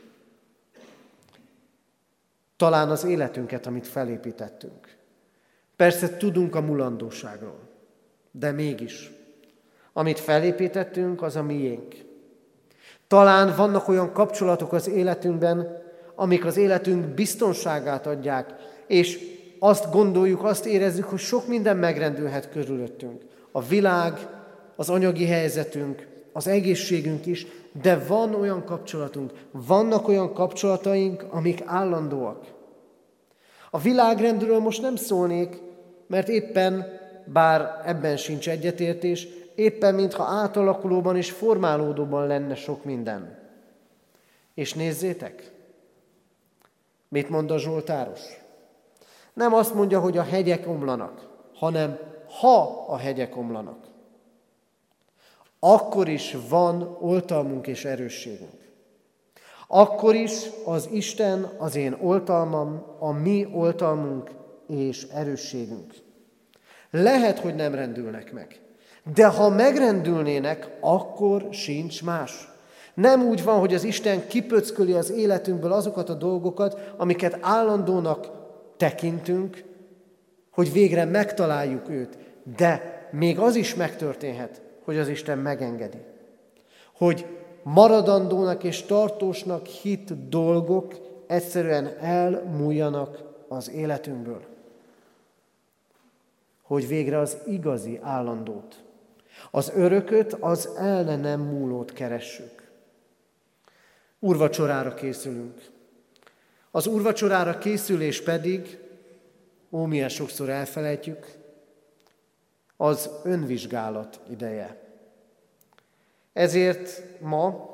Talán 2.56 2.90
az 2.90 3.04
életünket, 3.04 3.66
amit 3.66 3.88
felépítettünk. 3.88 4.98
Persze 5.76 6.18
tudunk 6.18 6.56
a 6.56 6.62
mulandóságról, 6.62 7.60
de 8.32 8.52
mégis, 8.52 9.12
amit 9.94 10.20
felépítettünk, 10.20 11.22
az 11.22 11.36
a 11.36 11.44
miénk. 11.44 12.05
Talán 13.08 13.54
vannak 13.56 13.88
olyan 13.88 14.12
kapcsolatok 14.12 14.74
az 14.74 14.90
életünkben, 14.90 15.84
amik 16.16 16.46
az 16.46 16.58
életünk 16.58 17.06
biztonságát 17.06 18.08
adják, 18.08 18.54
és 18.88 19.20
azt 19.60 19.92
gondoljuk, 19.92 20.44
azt 20.44 20.66
érezzük, 20.66 21.06
hogy 21.06 21.20
sok 21.20 21.48
minden 21.48 21.78
megrendülhet 21.78 22.50
körülöttünk. 22.50 23.22
A 23.52 23.62
világ, 23.62 24.28
az 24.76 24.90
anyagi 24.90 25.26
helyzetünk, 25.26 26.08
az 26.34 26.48
egészségünk 26.48 27.26
is, 27.26 27.48
de 27.82 27.98
van 28.08 28.34
olyan 28.36 28.64
kapcsolatunk, 28.66 29.32
vannak 29.52 30.08
olyan 30.08 30.34
kapcsolataink, 30.34 31.26
amik 31.30 31.62
állandóak. 31.66 32.46
A 33.72 33.80
világrendről 33.80 34.60
most 34.60 34.82
nem 34.82 34.96
szólnék, 34.96 35.62
mert 36.08 36.28
éppen, 36.28 36.86
bár 37.26 37.82
ebben 37.86 38.18
sincs 38.18 38.50
egyetértés, 38.50 39.28
éppen 39.56 39.96
mintha 39.96 40.24
átalakulóban 40.24 41.16
és 41.18 41.32
formálódóban 41.32 42.28
lenne 42.28 42.56
sok 42.56 42.84
minden. 42.84 43.40
És 44.54 44.74
nézzétek, 44.74 45.52
mit 47.08 47.30
mond 47.30 47.52
a 47.52 47.58
Zsoltáros? 47.58 48.22
Nem 49.34 49.54
azt 49.54 49.74
mondja, 49.74 50.00
hogy 50.00 50.18
a 50.18 50.24
hegyek 50.24 50.68
omlanak, 50.68 51.28
hanem 51.54 52.00
ha 52.40 52.86
a 52.88 52.98
hegyek 52.98 53.38
omlanak. 53.38 53.88
Akkor 55.60 56.08
is 56.08 56.38
van 56.50 56.98
oltalmunk 57.00 57.68
és 57.68 57.86
erősségünk. 57.86 58.64
Akkor 59.68 60.16
is 60.16 60.50
az 60.66 60.90
Isten 60.92 61.44
az 61.58 61.76
én 61.76 61.98
oltalmam, 62.02 62.86
a 63.00 63.12
mi 63.12 63.48
oltalmunk 63.54 64.32
és 64.68 65.04
erősségünk. 65.04 65.94
Lehet, 66.90 67.40
hogy 67.40 67.56
nem 67.56 67.76
rendülnek 67.76 68.34
meg. 68.34 68.60
De 69.14 69.28
ha 69.28 69.50
megrendülnének, 69.50 70.78
akkor 70.80 71.48
sincs 71.52 72.04
más. 72.04 72.48
Nem 72.94 73.22
úgy 73.22 73.44
van, 73.44 73.60
hogy 73.60 73.74
az 73.74 73.84
Isten 73.84 74.28
kipöcköli 74.28 74.94
az 74.94 75.12
életünkből 75.12 75.72
azokat 75.72 76.10
a 76.10 76.14
dolgokat, 76.14 76.94
amiket 76.98 77.38
állandónak 77.42 78.32
tekintünk, 78.78 79.64
hogy 80.52 80.72
végre 80.72 81.06
megtaláljuk 81.06 81.90
őt. 81.90 82.18
De 82.58 83.08
még 83.12 83.40
az 83.40 83.56
is 83.56 83.76
megtörténhet, 83.76 84.62
hogy 84.84 84.98
az 84.98 85.08
Isten 85.08 85.38
megengedi. 85.38 86.02
Hogy 86.98 87.26
maradandónak 87.64 88.64
és 88.64 88.82
tartósnak 88.82 89.66
hit 89.66 90.30
dolgok 90.30 90.94
egyszerűen 91.28 91.98
elmúljanak 92.02 93.24
az 93.48 93.72
életünkből. 93.72 94.42
Hogy 96.62 96.88
végre 96.88 97.20
az 97.20 97.38
igazi 97.46 98.00
állandót, 98.02 98.84
az 99.52 99.72
örököt, 99.76 100.34
az 100.34 100.70
el 100.78 101.04
nem 101.18 101.42
múlót 101.42 101.94
keressük. 101.94 102.72
Urvacsorára 104.20 104.94
készülünk. 104.94 105.62
Az 106.72 106.88
urvacsorára 106.88 107.58
készülés 107.58 108.22
pedig, 108.22 108.78
ó, 109.70 109.86
milyen 109.86 110.10
sokszor 110.10 110.50
elfelejtjük, 110.50 111.28
az 112.78 113.10
önvizsgálat 113.24 114.20
ideje. 114.30 114.84
Ezért 116.34 117.04
ma 117.20 117.74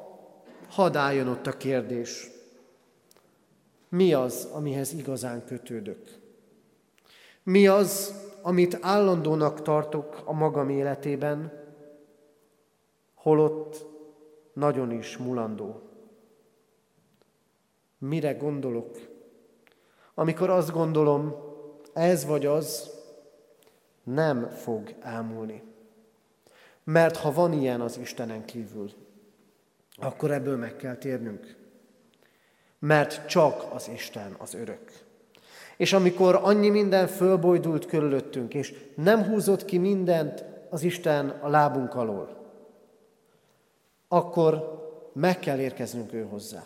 hadd 0.70 0.96
álljon 0.96 1.28
ott 1.28 1.48
a 1.48 1.58
kérdés, 1.58 2.30
mi 3.90 4.14
az, 4.14 4.48
amihez 4.52 4.94
igazán 4.94 5.46
kötődök? 5.46 6.20
Mi 7.44 7.68
az, 7.68 8.14
amit 8.42 8.78
állandónak 8.82 9.62
tartok 9.62 10.22
a 10.26 10.34
magam 10.34 10.70
életében, 10.70 11.52
holott 13.14 13.86
nagyon 14.54 14.92
is 14.92 15.18
mulandó. 15.18 15.82
Mire 17.98 18.34
gondolok? 18.34 18.98
Amikor 20.14 20.50
azt 20.50 20.72
gondolom, 20.72 21.36
ez 21.94 22.26
vagy 22.26 22.46
az 22.46 23.00
nem 24.04 24.50
fog 24.50 24.96
elmúlni. 25.00 25.64
Mert 26.84 27.18
ha 27.18 27.32
van 27.32 27.54
ilyen 27.54 27.82
az 27.82 27.98
Istenen 27.98 28.46
kívül, 28.46 28.92
akkor 29.96 30.32
ebből 30.32 30.58
meg 30.58 30.76
kell 30.76 30.96
térnünk. 30.96 31.56
Mert 32.80 33.28
csak 33.28 33.74
az 33.74 33.90
Isten 33.94 34.36
az 34.38 34.54
örök. 34.54 35.10
És 35.82 35.94
amikor 35.94 36.40
annyi 36.44 36.70
minden 36.70 37.08
fölbojdult 37.08 37.86
körülöttünk, 37.86 38.54
és 38.54 38.74
nem 38.96 39.24
húzott 39.24 39.66
ki 39.66 39.78
mindent 39.78 40.46
az 40.70 40.84
Isten 40.84 41.30
a 41.30 41.50
lábunk 41.50 41.96
alól, 41.96 42.38
akkor 44.08 44.80
meg 45.14 45.40
kell 45.40 45.60
érkeznünk 45.60 46.14
ő 46.14 46.24
hozzá. 46.24 46.64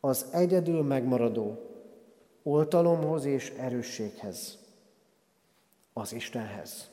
Az 0.00 0.26
egyedül 0.30 0.82
megmaradó 0.82 1.70
oltalomhoz 2.42 3.24
és 3.24 3.52
erősséghez, 3.58 4.58
az 5.92 6.12
Istenhez. 6.12 6.90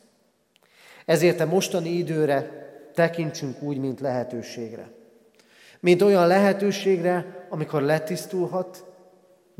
Ezért 1.06 1.39
a 1.39 1.45
mostani 1.45 1.89
időre 1.89 2.67
tekintsünk 2.93 3.62
úgy, 3.62 3.78
mint 3.78 4.00
lehetőségre. 4.00 4.91
Mint 5.80 6.02
olyan 6.02 6.28
lehetőségre, 6.28 7.48
amikor 7.50 7.82
letisztulhat, 7.82 8.88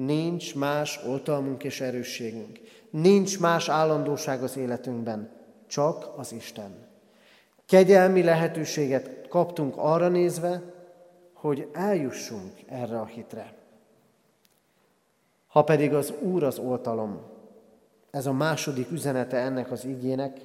nincs 0.06 0.56
más 0.56 1.00
oltalmunk 1.08 1.64
és 1.64 1.82
erősségünk. 1.82 2.60
Nincs 2.90 3.40
más 3.40 3.70
állandóság 3.70 4.44
az 4.44 4.58
életünkben, 4.58 5.32
csak 5.68 6.14
az 6.18 6.32
Isten. 6.32 6.88
Kegyelmi 7.66 8.24
lehetőséget 8.24 9.28
kaptunk 9.28 9.74
arra 9.78 10.08
nézve, 10.08 10.62
hogy 11.34 11.68
eljussunk 11.74 12.52
erre 12.66 13.00
a 13.00 13.06
hitre. 13.06 13.54
Ha 15.48 15.64
pedig 15.64 15.94
az 15.94 16.14
Úr 16.22 16.44
az 16.44 16.58
oltalom, 16.60 17.22
ez 18.12 18.26
a 18.26 18.34
második 18.34 18.92
üzenete 18.92 19.38
ennek 19.38 19.72
az 19.72 19.86
igének, 19.86 20.38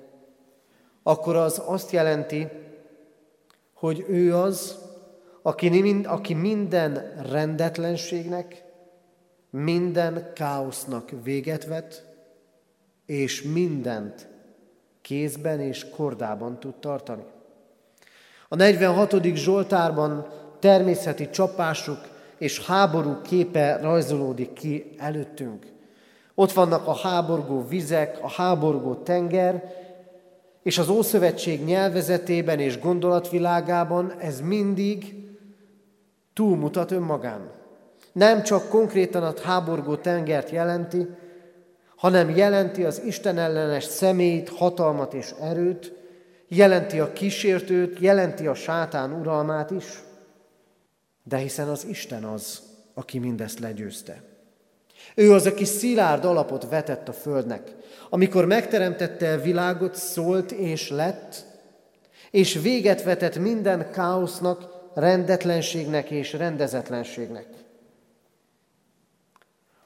akkor 1.03 1.37
az 1.37 1.63
azt 1.67 1.91
jelenti, 1.91 2.49
hogy 3.75 4.05
ő 4.09 4.37
az, 4.37 4.79
aki, 5.43 6.03
aki 6.05 6.35
minden 6.35 7.23
rendetlenségnek, 7.31 8.65
minden 9.57 10.31
káosznak 10.35 11.11
véget 11.23 11.67
vet, 11.67 12.05
és 13.07 13.43
mindent 13.43 14.29
kézben 15.01 15.61
és 15.61 15.87
kordában 15.91 16.61
tud 16.61 16.75
tartani. 16.75 17.25
A 18.49 18.55
46. 18.57 19.35
Zsoltárban 19.35 20.27
természeti 20.59 21.31
csapások 21.31 21.99
és 22.39 22.67
háború 22.67 23.21
képe 23.23 23.79
rajzolódik 23.83 24.53
ki 24.53 24.95
előttünk. 24.99 25.67
Ott 26.35 26.53
vannak 26.53 26.87
a 26.87 26.97
háborgó 26.97 27.67
vizek, 27.69 28.19
a 28.23 28.31
háborgó 28.31 28.95
tenger, 28.95 29.75
és 30.63 30.79
az 30.79 30.89
Ószövetség 30.89 31.65
nyelvezetében 31.65 32.61
és 32.61 32.79
gondolatvilágában 32.79 34.13
ez 34.19 34.41
mindig 34.41 35.15
túlmutat 36.33 36.91
önmagán. 36.91 37.63
Nem 38.15 38.43
csak 38.43 38.69
konkrétan 38.69 39.23
a 39.23 39.35
háborgó 39.43 39.97
tengert 39.97 40.51
jelenti, 40.51 41.07
hanem 41.97 42.31
jelenti 42.31 42.85
az 42.85 43.03
Isten 43.05 43.39
ellenes 43.39 43.85
személyt, 43.85 44.49
hatalmat 44.49 45.15
és 45.15 45.35
erőt, 45.41 45.93
jelenti 46.49 47.01
a 47.01 47.13
kísértőt, 47.13 47.99
jelenti 47.99 48.47
a 48.47 48.55
sátán 48.55 49.13
uralmát 49.13 49.71
is, 49.71 50.03
de 51.23 51.37
hiszen 51.37 51.69
az 51.69 51.87
Isten 51.87 52.25
az, 52.25 52.63
aki 52.95 53.19
mindezt 53.19 53.59
legyőzte. 53.59 54.23
Ő 55.15 55.33
az, 55.33 55.47
aki 55.47 55.65
szilárd 55.65 56.25
alapot 56.25 56.69
vetett 56.69 57.09
a 57.09 57.13
földnek. 57.13 57.73
Amikor 58.11 58.45
megteremtette 58.45 59.33
a 59.33 59.41
világot, 59.41 59.95
szólt 59.95 60.53
és 60.53 60.91
lett, 60.91 61.45
és 62.31 62.59
véget 62.63 63.03
vetett 63.03 63.39
minden 63.39 63.91
káosznak, 63.91 64.73
rendetlenségnek 64.95 66.11
és 66.11 66.33
rendezetlenségnek. 66.33 67.47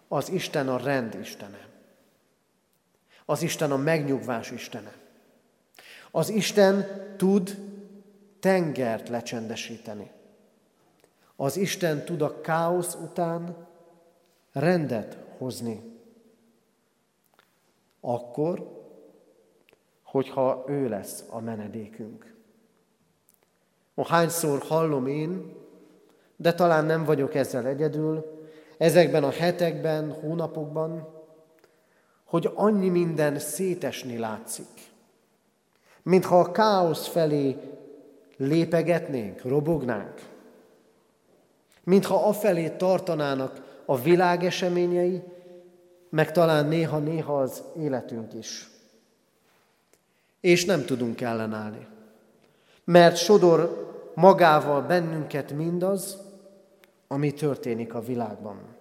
Az 0.08 0.30
Isten 0.30 0.68
a 0.68 0.76
rend 0.76 1.14
Istene. 1.14 1.68
Az 3.24 3.42
Isten 3.42 3.72
a 3.72 3.76
megnyugvás 3.76 4.50
Istene. 4.50 4.92
Az 6.10 6.28
Isten 6.28 6.86
tud 7.16 7.58
tengert 8.40 9.08
lecsendesíteni. 9.08 10.10
Az 11.36 11.56
Isten 11.56 12.04
tud 12.04 12.22
a 12.22 12.40
káosz 12.40 12.94
után 12.94 13.66
rendet 14.52 15.18
hozni. 15.38 16.00
Akkor, 18.00 18.86
hogyha 20.02 20.64
ő 20.68 20.88
lesz 20.88 21.24
a 21.30 21.40
menedékünk. 21.40 22.36
Hányszor 24.06 24.62
hallom 24.62 25.06
én, 25.06 25.56
de 26.36 26.54
talán 26.54 26.84
nem 26.84 27.04
vagyok 27.04 27.34
ezzel 27.34 27.66
egyedül, 27.66 28.37
ezekben 28.78 29.24
a 29.24 29.30
hetekben, 29.30 30.12
hónapokban, 30.12 31.08
hogy 32.24 32.50
annyi 32.54 32.88
minden 32.88 33.38
szétesni 33.38 34.18
látszik. 34.18 34.90
Mintha 36.02 36.38
a 36.38 36.50
káosz 36.50 37.06
felé 37.06 37.56
lépegetnénk, 38.36 39.42
robognánk. 39.42 40.14
Mintha 41.84 42.26
afelé 42.26 42.68
tartanának 42.68 43.82
a 43.84 44.00
világ 44.00 44.44
eseményei, 44.44 45.22
meg 46.10 46.32
talán 46.32 46.66
néha-néha 46.66 47.40
az 47.40 47.62
életünk 47.78 48.34
is. 48.34 48.68
És 50.40 50.64
nem 50.64 50.84
tudunk 50.84 51.20
ellenállni. 51.20 51.86
Mert 52.84 53.16
sodor 53.16 53.86
magával 54.14 54.82
bennünket 54.82 55.52
mindaz, 55.52 56.27
ami 57.08 57.32
történik 57.32 57.94
a 57.94 58.00
világban. 58.00 58.76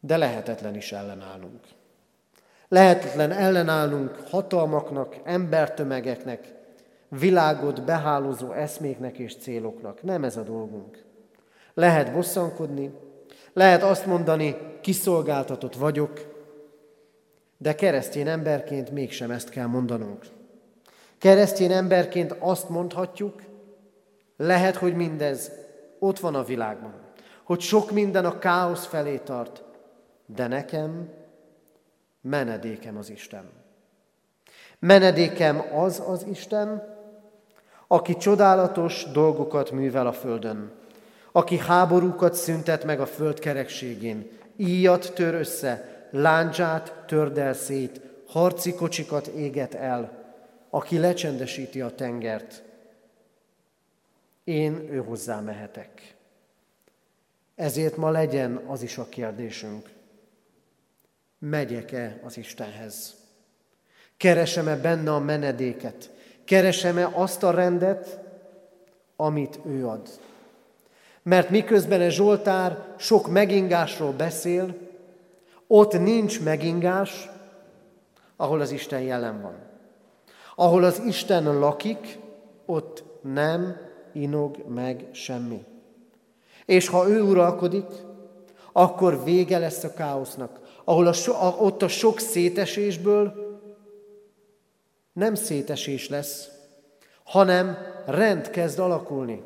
De 0.00 0.16
lehetetlen 0.16 0.76
is 0.76 0.92
ellenállnunk. 0.92 1.60
Lehetetlen 2.68 3.30
ellenállnunk 3.30 4.16
hatalmaknak, 4.16 5.16
embertömegeknek, 5.24 6.54
világot 7.08 7.84
behálózó 7.84 8.52
eszméknek 8.52 9.18
és 9.18 9.36
céloknak. 9.36 10.02
Nem 10.02 10.24
ez 10.24 10.36
a 10.36 10.42
dolgunk. 10.42 11.04
Lehet 11.74 12.12
bosszankodni, 12.12 12.90
lehet 13.52 13.82
azt 13.82 14.06
mondani, 14.06 14.56
kiszolgáltatott 14.80 15.74
vagyok, 15.74 16.32
de 17.58 17.74
keresztény 17.74 18.28
emberként 18.28 18.90
mégsem 18.90 19.30
ezt 19.30 19.48
kell 19.48 19.66
mondanunk. 19.66 20.26
Keresztény 21.18 21.72
emberként 21.72 22.36
azt 22.38 22.68
mondhatjuk, 22.68 23.42
lehet, 24.42 24.76
hogy 24.76 24.94
mindez 24.94 25.50
ott 25.98 26.18
van 26.18 26.34
a 26.34 26.44
világban, 26.44 26.94
hogy 27.42 27.60
sok 27.60 27.90
minden 27.90 28.24
a 28.24 28.38
káosz 28.38 28.86
felé 28.86 29.16
tart, 29.16 29.62
de 30.26 30.46
nekem 30.46 31.08
menedékem 32.20 32.96
az 32.96 33.10
Isten. 33.10 33.50
Menedékem 34.78 35.62
az 35.74 36.02
az 36.06 36.26
Isten, 36.30 36.82
aki 37.86 38.16
csodálatos 38.16 39.06
dolgokat 39.12 39.70
művel 39.70 40.06
a 40.06 40.12
földön, 40.12 40.72
aki 41.32 41.58
háborúkat 41.58 42.34
szüntet 42.34 42.84
meg 42.84 43.00
a 43.00 43.06
föld 43.06 43.38
kerekségén, 43.38 44.30
íjat 44.56 45.12
tör 45.14 45.34
össze, 45.34 46.06
láncsát 46.10 47.04
tördel 47.06 47.54
szét, 47.54 48.00
harci 48.26 48.74
kocsikat 48.74 49.26
éget 49.26 49.74
el, 49.74 50.10
aki 50.70 50.98
lecsendesíti 50.98 51.80
a 51.80 51.94
tengert. 51.94 52.62
Én 54.52 54.88
ő 54.90 54.98
hozzá 54.98 55.40
mehetek. 55.40 56.14
Ezért 57.54 57.96
ma 57.96 58.10
legyen 58.10 58.56
az 58.66 58.82
is 58.82 58.98
a 58.98 59.08
kérdésünk. 59.08 59.90
Megyek-e 61.38 62.20
az 62.24 62.36
Istenhez? 62.36 63.14
Keresem-e 64.16 64.76
benne 64.76 65.14
a 65.14 65.18
menedéket? 65.18 66.10
Keresem-e 66.44 67.10
azt 67.12 67.42
a 67.42 67.50
rendet, 67.50 68.20
amit 69.16 69.58
ő 69.66 69.86
ad? 69.86 70.08
Mert 71.22 71.50
miközben 71.50 72.00
a 72.00 72.08
Zsoltár 72.08 72.94
sok 72.98 73.28
megingásról 73.28 74.12
beszél, 74.12 74.74
ott 75.66 75.92
nincs 75.92 76.40
megingás, 76.40 77.30
ahol 78.36 78.60
az 78.60 78.70
Isten 78.70 79.00
jelen 79.00 79.42
van. 79.42 79.56
Ahol 80.56 80.84
az 80.84 81.02
Isten 81.06 81.58
lakik, 81.58 82.18
ott 82.66 83.04
nem 83.22 83.90
inog 84.12 84.56
meg 84.68 85.06
semmi. 85.12 85.64
És 86.64 86.88
ha 86.88 87.08
ő 87.08 87.22
uralkodik, 87.22 87.86
akkor 88.72 89.24
vége 89.24 89.58
lesz 89.58 89.84
a 89.84 89.94
káosznak. 89.94 90.60
Ahol 90.84 91.06
a, 91.06 91.12
so, 91.12 91.32
a, 91.32 91.56
ott 91.58 91.82
a 91.82 91.88
sok 91.88 92.18
szétesésből 92.18 93.50
nem 95.12 95.34
szétesés 95.34 96.08
lesz, 96.08 96.48
hanem 97.24 97.76
rend 98.06 98.50
kezd 98.50 98.78
alakulni. 98.78 99.42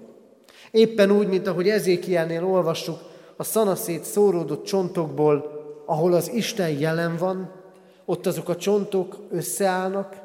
Éppen 0.70 1.10
úgy, 1.10 1.28
mint 1.28 1.46
ahogy 1.46 1.68
Ezékielnél 1.68 2.44
olvassuk, 2.44 2.98
a 3.36 3.44
szanaszét 3.44 4.04
szóródott 4.04 4.64
csontokból, 4.64 5.54
ahol 5.86 6.12
az 6.12 6.32
Isten 6.32 6.70
jelen 6.70 7.16
van, 7.16 7.52
ott 8.04 8.26
azok 8.26 8.48
a 8.48 8.56
csontok 8.56 9.16
összeállnak, 9.30 10.16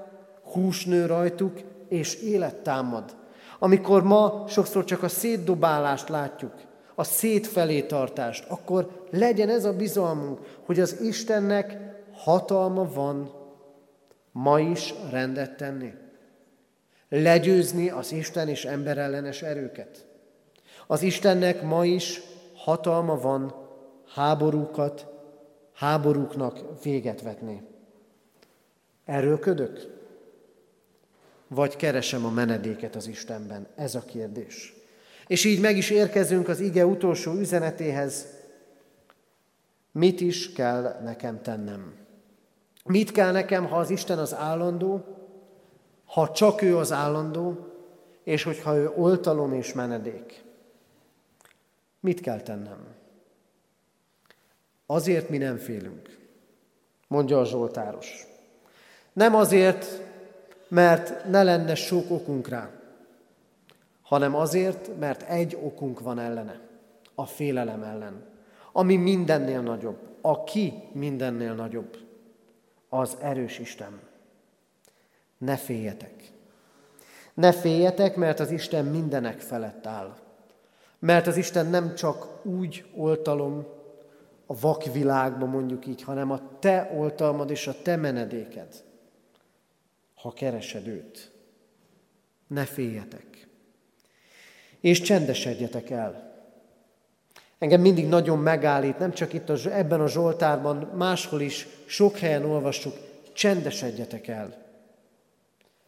hús 0.43 0.85
nő 0.85 1.05
rajtuk, 1.05 1.59
és 1.89 2.15
élet 2.15 2.55
támad. 2.55 3.15
Amikor 3.63 4.03
ma 4.03 4.45
sokszor 4.47 4.83
csak 4.83 5.03
a 5.03 5.07
szétdobálást 5.07 6.09
látjuk, 6.09 6.53
a 6.95 7.03
szétfelé 7.03 7.81
tartást, 7.81 8.45
akkor 8.47 9.05
legyen 9.09 9.49
ez 9.49 9.65
a 9.65 9.73
bizalmunk, 9.73 10.39
hogy 10.65 10.79
az 10.79 11.01
Istennek 11.01 11.77
hatalma 12.13 12.91
van 12.93 13.31
ma 14.31 14.59
is 14.59 14.93
rendet 15.11 15.57
tenni. 15.57 15.93
Legyőzni 17.09 17.89
az 17.89 18.11
Isten 18.11 18.47
és 18.47 18.65
emberellenes 18.65 19.41
erőket. 19.41 20.05
Az 20.87 21.01
Istennek 21.01 21.61
ma 21.61 21.85
is 21.85 22.21
hatalma 22.55 23.19
van 23.19 23.55
háborúkat, 24.13 25.07
háborúknak 25.73 26.83
véget 26.83 27.21
vetni. 27.21 27.63
Erőködök? 29.05 30.00
Vagy 31.53 31.75
keresem 31.75 32.25
a 32.25 32.29
menedéket 32.29 32.95
az 32.95 33.07
Istenben? 33.07 33.67
Ez 33.75 33.95
a 33.95 34.05
kérdés. 34.05 34.73
És 35.27 35.45
így 35.45 35.59
meg 35.59 35.77
is 35.77 35.89
érkezünk 35.89 36.47
az 36.47 36.59
ige 36.59 36.85
utolsó 36.85 37.33
üzenetéhez. 37.33 38.25
Mit 39.91 40.21
is 40.21 40.53
kell 40.53 40.99
nekem 41.03 41.41
tennem? 41.41 41.95
Mit 42.85 43.11
kell 43.11 43.31
nekem, 43.31 43.65
ha 43.65 43.77
az 43.77 43.89
Isten 43.89 44.17
az 44.17 44.33
állandó, 44.33 45.05
ha 46.05 46.31
csak 46.31 46.61
ő 46.61 46.77
az 46.77 46.91
állandó, 46.91 47.67
és 48.23 48.43
hogyha 48.43 48.75
ő 48.75 48.89
oltalom 48.95 49.53
és 49.53 49.73
menedék? 49.73 50.43
Mit 51.99 52.19
kell 52.19 52.41
tennem? 52.41 52.85
Azért 54.85 55.29
mi 55.29 55.37
nem 55.37 55.57
félünk, 55.57 56.17
mondja 57.07 57.39
a 57.39 57.45
Zsoltáros. 57.45 58.27
Nem 59.13 59.35
azért, 59.35 60.09
mert 60.71 61.25
ne 61.29 61.43
lenne 61.43 61.75
sok 61.75 62.11
okunk 62.11 62.47
rá, 62.47 62.69
hanem 64.01 64.35
azért, 64.35 64.99
mert 64.99 65.21
egy 65.21 65.57
okunk 65.61 65.99
van 65.99 66.19
ellene, 66.19 66.59
a 67.15 67.25
félelem 67.25 67.83
ellen, 67.83 68.25
ami 68.71 68.95
mindennél 68.95 69.61
nagyobb, 69.61 69.97
aki 70.21 70.73
mindennél 70.91 71.53
nagyobb, 71.53 71.97
az 72.89 73.17
erős 73.21 73.59
Isten. 73.59 73.99
Ne 75.37 75.55
féljetek. 75.55 76.31
Ne 77.33 77.51
féljetek, 77.51 78.15
mert 78.15 78.39
az 78.39 78.51
Isten 78.51 78.85
mindenek 78.85 79.39
felett 79.39 79.85
áll. 79.85 80.15
Mert 80.99 81.27
az 81.27 81.37
Isten 81.37 81.65
nem 81.65 81.95
csak 81.95 82.45
úgy 82.45 82.85
oltalom 82.95 83.65
a 84.45 84.59
vakvilágban 84.59 85.49
mondjuk 85.49 85.85
így, 85.85 86.03
hanem 86.03 86.31
a 86.31 86.39
te 86.59 86.91
oltalmad 86.95 87.49
és 87.49 87.67
a 87.67 87.81
te 87.83 87.95
menedéked 87.95 88.89
ha 90.21 90.31
keresed 90.31 90.87
őt. 90.87 91.31
Ne 92.47 92.65
féljetek. 92.65 93.47
És 94.79 95.01
csendesedjetek 95.01 95.89
el. 95.89 96.29
Engem 97.57 97.81
mindig 97.81 98.07
nagyon 98.07 98.39
megállít, 98.39 98.99
nem 98.99 99.13
csak 99.13 99.33
itt 99.33 99.49
a, 99.49 99.55
ebben 99.71 100.01
a 100.01 100.07
Zsoltárban, 100.07 100.75
máshol 100.77 101.41
is, 101.41 101.67
sok 101.85 102.17
helyen 102.17 102.45
olvassuk, 102.45 102.93
csendesedjetek 103.33 104.27
el. 104.27 104.57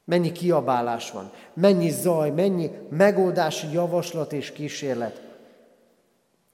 Mennyi 0.04 0.32
kiabálás 0.32 1.12
van, 1.12 1.32
mennyi 1.54 1.89
zaj, 1.89 2.30
mennyi 2.30 2.72
megoldási 2.89 3.72
javaslat 3.72 4.34
és 4.34 4.52
kísérlet. 4.52 5.22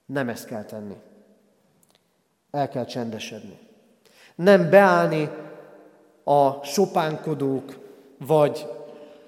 Nem 0.06 0.28
ezt 0.28 0.46
kell 0.46 0.64
tenni. 0.64 0.96
El 2.50 2.68
kell 2.68 2.84
csendesedni. 2.84 3.58
Nem 4.34 4.70
beállni 4.70 5.30
a 6.24 6.64
sopánkodók, 6.64 7.78
vagy 8.18 8.66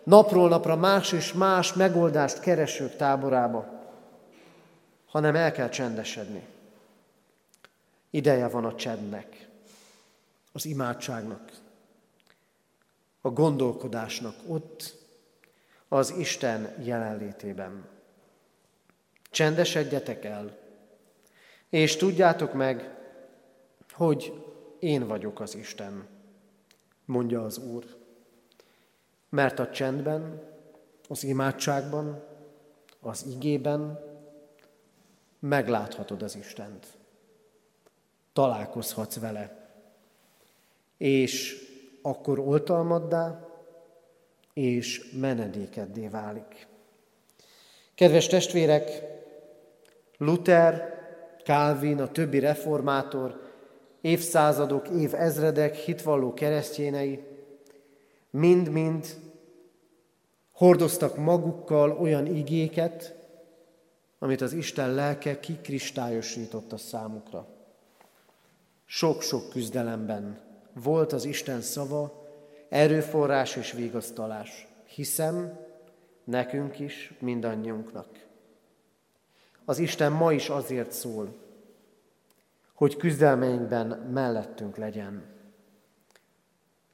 napról 0.05 0.49
napra 0.49 0.77
más 0.77 1.13
és 1.13 1.33
más 1.33 1.73
megoldást 1.73 2.41
keresők 2.41 2.97
táborába, 2.97 3.81
hanem 5.07 5.35
el 5.35 5.53
kell 5.53 5.69
csendesedni. 5.69 6.47
Ideje 8.11 8.49
van 8.49 8.65
a 8.65 8.75
csendnek, 8.75 9.49
az 10.53 10.67
imádságnak, 10.67 11.53
a 13.21 13.31
gondolkodásnak 13.31 14.35
ott, 14.47 14.95
az 15.89 16.15
Isten 16.19 16.75
jelenlétében. 16.85 17.85
Csendesedjetek 19.31 20.25
el, 20.25 20.59
és 21.69 21.97
tudjátok 21.97 22.53
meg, 22.53 22.95
hogy 23.93 24.45
én 24.79 25.07
vagyok 25.07 25.41
az 25.41 25.55
Isten, 25.55 26.07
mondja 27.13 27.43
az 27.45 27.59
Úr. 27.59 27.85
Mert 29.29 29.59
a 29.59 29.71
csendben, 29.71 30.43
az 31.09 31.25
imádságban, 31.25 32.25
az 33.01 33.27
igében 33.35 34.01
megláthatod 35.39 36.23
az 36.23 36.37
Istent. 36.37 36.87
Találkozhatsz 38.33 39.19
vele. 39.19 39.71
És 40.97 41.57
akkor 42.03 42.39
oltalmaddá 42.39 43.49
és 44.53 45.11
menedékeddé 45.21 46.09
válik. 46.09 46.67
Kedves 47.95 48.27
testvérek, 48.27 49.03
Luther, 50.17 51.01
Calvin, 51.45 52.01
a 52.01 52.09
többi 52.09 52.39
reformátor, 52.39 53.42
évszázadok, 54.03 54.89
évezredek 54.89 55.75
hitvalló 55.75 56.35
keresztjénei 56.35 57.25
mind-mind 58.31 59.07
hordoztak 60.53 61.17
magukkal 61.17 61.91
olyan 61.91 62.27
igéket, 62.27 63.15
amit 64.19 64.41
az 64.41 64.53
Isten 64.53 64.95
lelke 64.95 65.41
kikristályosított 65.41 66.73
a 66.73 66.77
számukra. 66.77 67.47
Sok-sok 68.85 69.49
küzdelemben 69.49 70.41
volt 70.73 71.13
az 71.13 71.25
Isten 71.25 71.61
szava, 71.61 72.27
erőforrás 72.69 73.57
és 73.57 73.73
vigasztalás. 73.73 74.69
Hiszem, 74.85 75.59
nekünk 76.25 76.79
is, 76.79 77.15
mindannyiunknak. 77.19 78.27
Az 79.65 79.79
Isten 79.79 80.13
ma 80.13 80.33
is 80.33 80.49
azért 80.49 80.93
szól, 80.93 81.35
hogy 82.83 82.97
küzdelmeinkben 82.97 83.87
mellettünk 83.87 84.77
legyen. 84.77 85.23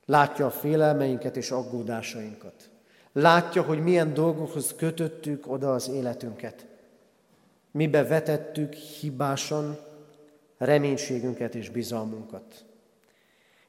Látja 0.04 0.46
a 0.46 0.50
félelmeinket 0.50 1.36
és 1.36 1.50
aggódásainkat. 1.50 2.70
Látja, 3.12 3.62
hogy 3.62 3.82
milyen 3.82 4.14
dolgokhoz 4.14 4.74
kötöttük 4.74 5.50
oda 5.50 5.72
az 5.72 5.88
életünket. 5.88 6.66
Mibe 7.70 8.04
vetettük 8.04 8.72
hibásan 8.72 9.78
reménységünket 10.58 11.54
és 11.54 11.70
bizalmunkat. 11.70 12.64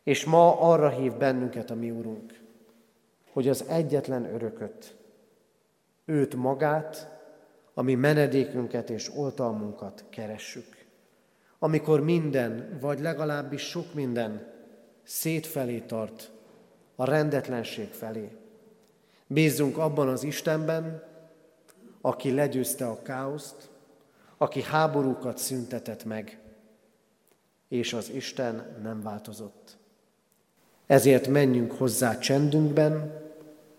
És 0.03 0.25
ma 0.25 0.59
arra 0.59 0.89
hív 0.89 1.13
bennünket 1.13 1.69
a 1.69 1.75
mi 1.75 1.91
Urunk, 1.91 2.39
hogy 3.31 3.49
az 3.49 3.65
egyetlen 3.67 4.25
örököt, 4.33 4.95
őt 6.05 6.35
magát, 6.35 7.19
ami 7.73 7.95
menedékünket 7.95 8.89
és 8.89 9.11
oltalmunkat 9.15 10.03
keressük. 10.09 10.78
Amikor 11.59 12.03
minden, 12.03 12.77
vagy 12.81 12.99
legalábbis 12.99 13.61
sok 13.61 13.93
minden 13.93 14.47
szétfelé 15.03 15.79
tart, 15.79 16.31
a 16.95 17.05
rendetlenség 17.05 17.87
felé. 17.87 18.29
Bízzunk 19.27 19.77
abban 19.77 20.07
az 20.07 20.23
Istenben, 20.23 21.03
aki 22.01 22.31
legyőzte 22.31 22.87
a 22.87 23.01
káoszt, 23.01 23.69
aki 24.37 24.61
háborúkat 24.61 25.37
szüntetett 25.37 26.05
meg, 26.05 26.39
és 27.67 27.93
az 27.93 28.09
Isten 28.09 28.77
nem 28.81 29.01
változott. 29.01 29.77
Ezért 30.85 31.27
menjünk 31.27 31.71
hozzá 31.71 32.17
csendünkben, 32.17 33.21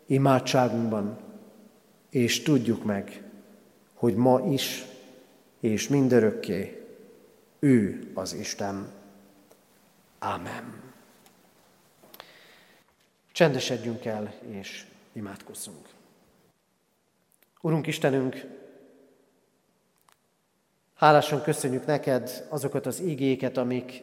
imádságunkban, 0.06 1.18
és 2.10 2.42
tudjuk 2.42 2.84
meg, 2.84 3.22
hogy 3.94 4.14
ma 4.14 4.40
is 4.40 4.84
és 5.60 5.88
mindörökké 5.88 6.79
ő 7.60 8.10
az 8.14 8.32
Isten. 8.32 8.92
Ámen. 10.18 10.82
Csendesedjünk 13.32 14.04
el, 14.04 14.34
és 14.40 14.86
imádkozzunk. 15.12 15.88
Urunk 17.60 17.86
Istenünk, 17.86 18.46
hálásan 20.94 21.42
köszönjük 21.42 21.86
neked 21.86 22.46
azokat 22.48 22.86
az 22.86 23.00
ígéket, 23.00 23.56
amik 23.56 24.02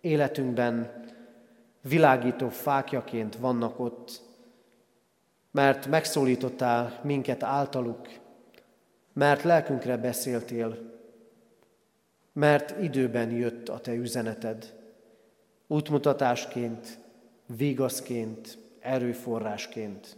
életünkben 0.00 1.04
világító 1.80 2.48
fákjaként 2.48 3.36
vannak 3.36 3.78
ott, 3.80 4.20
mert 5.50 5.86
megszólítottál 5.86 7.00
minket 7.02 7.42
általuk, 7.42 8.08
mert 9.12 9.42
lelkünkre 9.42 9.96
beszéltél, 9.96 10.97
mert 12.38 12.82
időben 12.82 13.30
jött 13.30 13.68
a 13.68 13.78
te 13.78 13.94
üzeneted, 13.94 14.74
útmutatásként, 15.66 16.98
vigaszként, 17.56 18.58
erőforrásként, 18.80 20.16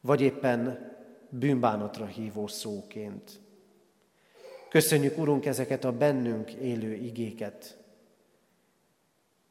vagy 0.00 0.20
éppen 0.20 0.92
bűnbánatra 1.28 2.06
hívó 2.06 2.46
szóként. 2.46 3.40
Köszönjük, 4.68 5.18
Urunk, 5.18 5.46
ezeket 5.46 5.84
a 5.84 5.92
bennünk 5.92 6.52
élő 6.52 6.92
igéket, 6.92 7.78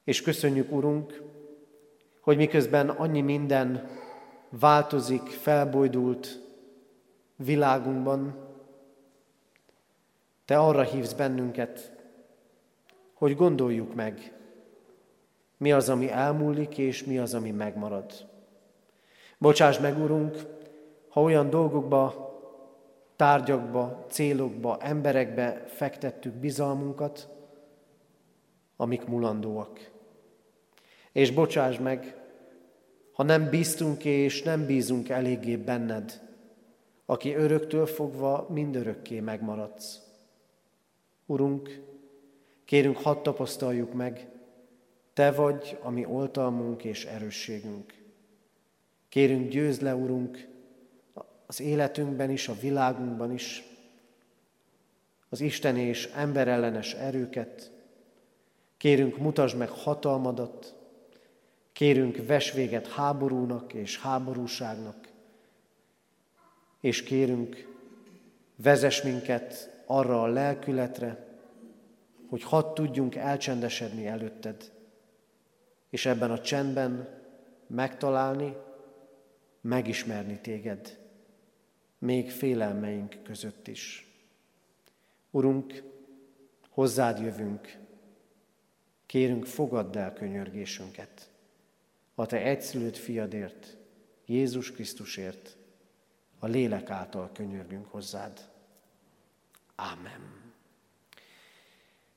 és 0.04 0.22
köszönjük, 0.22 0.72
Urunk, 0.72 1.22
hogy 2.22 2.38
miközben 2.38 2.90
annyi 2.90 3.22
minden 3.22 3.90
változik, 4.50 5.22
felbojdult 5.22 6.42
világunkban, 7.36 8.47
Te 10.48 10.58
arra 10.58 10.82
hívsz 10.82 11.14
bennünket, 11.14 11.92
hogy 13.14 13.36
gondoljuk 13.36 13.96
meg, 13.96 14.34
mi 15.58 15.72
az, 15.72 15.90
ami 15.90 16.12
elmúlik, 16.12 16.78
és 16.78 17.04
mi 17.04 17.18
az, 17.18 17.34
ami 17.34 17.52
megmarad. 17.52 18.12
Bocsáss 19.38 19.80
meg, 19.80 19.98
Urunk, 19.98 20.38
ha 21.10 21.22
olyan 21.22 21.50
dolgokba, 21.50 22.32
tárgyakba, 23.16 24.06
célokba, 24.10 24.78
emberekbe 24.80 25.64
fektettük 25.68 26.34
bizalmunkat, 26.34 27.30
amik 28.78 29.06
mulandóak. 29.06 29.92
És 31.12 31.32
bocsáss 31.32 31.78
meg, 31.78 32.16
ha 33.14 33.24
nem 33.24 33.50
bíztunk 33.50 34.06
és 34.06 34.44
nem 34.44 34.66
bízunk 34.66 35.10
eléggé 35.10 35.56
benned, 35.56 36.22
aki 37.06 37.36
öröktől 37.36 37.86
fogva 37.86 38.48
mindörökké 38.50 39.20
megmaradsz. 39.20 40.07
Urunk, 41.28 41.82
kérünk, 42.66 42.98
hadd 42.98 43.24
tapasztaljuk 43.24 43.94
meg, 43.94 44.28
Te 45.14 45.32
vagy 45.32 45.78
a 45.82 45.90
mi 45.90 46.06
oltalmunk 46.06 46.84
és 46.84 47.06
erősségünk. 47.06 47.94
Kérünk, 49.10 49.50
győzd 49.50 49.82
le, 49.82 49.96
Urunk, 49.96 50.48
az 51.46 51.62
életünkben 51.62 52.30
is, 52.30 52.48
a 52.48 52.56
világunkban 52.62 53.32
is, 53.32 53.64
az 55.30 55.42
Isten 55.42 55.78
és 55.78 56.06
emberellenes 56.16 56.94
erőket. 56.94 57.72
Kérünk, 58.78 59.18
mutasd 59.18 59.58
meg 59.58 59.70
hatalmadat, 59.70 60.78
Kérünk, 61.78 62.26
ves 62.26 62.52
véget 62.52 62.88
háborúnak 62.88 63.74
és 63.74 64.00
háborúságnak, 64.00 65.08
és 66.82 67.04
kérünk, 67.04 67.68
vezess 68.56 69.02
minket 69.02 69.77
arra 69.88 70.22
a 70.22 70.28
lelkületre, 70.28 71.26
hogy 72.30 72.44
hadd 72.44 72.74
tudjunk 72.74 73.16
elcsendesedni 73.16 74.08
előtted, 74.08 74.72
és 75.90 76.06
ebben 76.06 76.32
a 76.32 76.42
csendben 76.42 77.22
megtalálni, 77.68 78.56
megismerni 79.62 80.40
téged, 80.42 81.00
még 81.98 82.32
félelmeink 82.32 83.24
között 83.24 83.68
is. 83.68 84.12
Urunk, 85.32 85.84
hozzád 86.70 87.20
jövünk, 87.20 87.78
kérünk, 89.06 89.46
fogadd 89.46 89.98
el 89.98 90.14
könyörgésünket 90.14 91.30
a 92.20 92.26
Te 92.26 92.42
egyszülött 92.42 92.98
fiadért, 92.98 93.78
Jézus 94.26 94.72
Krisztusért, 94.72 95.58
a 96.40 96.48
lélek 96.48 96.90
által 96.90 97.32
könyörgünk 97.34 97.86
hozzád. 97.86 98.50
Ámen. 99.80 100.22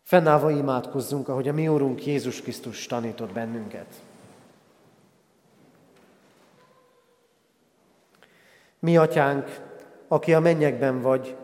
Fennállva 0.02 0.50
imádkozzunk, 0.50 1.28
ahogy 1.28 1.48
a 1.48 1.52
mi 1.52 1.68
Úrunk 1.68 2.06
Jézus 2.06 2.40
Krisztus 2.40 2.86
tanított 2.86 3.32
bennünket. 3.32 3.94
Mi, 8.78 8.96
Atyánk, 8.96 9.60
aki 10.08 10.34
a 10.34 10.40
mennyekben 10.40 11.00
vagy, 11.00 11.36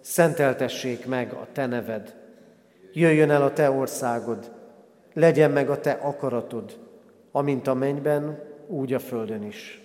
szenteltessék 0.00 1.06
meg 1.06 1.32
a 1.32 1.46
Te 1.52 1.66
neved. 1.66 2.16
Jöjjön 2.92 3.30
el 3.30 3.42
a 3.42 3.52
Te 3.52 3.70
országod, 3.70 4.52
legyen 5.12 5.50
meg 5.50 5.70
a 5.70 5.80
Te 5.80 5.90
akaratod, 5.92 6.78
amint 7.30 7.66
a 7.66 7.74
mennyben, 7.74 8.42
úgy 8.66 8.92
a 8.92 8.98
földön 8.98 9.42
is. 9.42 9.80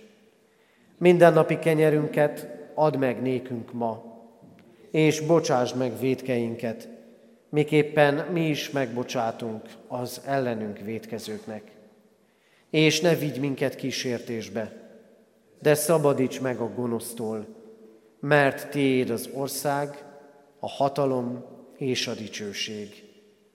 Minden 0.97 1.33
napi 1.33 1.59
kenyerünket 1.59 2.47
add 2.73 2.97
meg 2.97 3.21
nékünk 3.21 3.73
ma, 3.73 4.06
és 4.97 5.19
bocsásd 5.19 5.75
meg 5.75 5.99
védkeinket, 5.99 6.89
miképpen 7.49 8.31
mi 8.31 8.47
is 8.47 8.69
megbocsátunk 8.69 9.61
az 9.87 10.21
ellenünk 10.25 10.79
védkezőknek. 10.79 11.71
És 12.69 13.01
ne 13.01 13.15
vigy 13.15 13.39
minket 13.39 13.75
kísértésbe, 13.75 14.71
de 15.61 15.73
szabadíts 15.73 16.41
meg 16.41 16.59
a 16.59 16.73
gonosztól, 16.73 17.45
mert 18.19 18.69
Tiéd 18.69 19.09
az 19.09 19.29
ország, 19.33 20.05
a 20.59 20.69
hatalom 20.69 21.45
és 21.75 22.07
a 22.07 22.13
dicsőség 22.13 23.03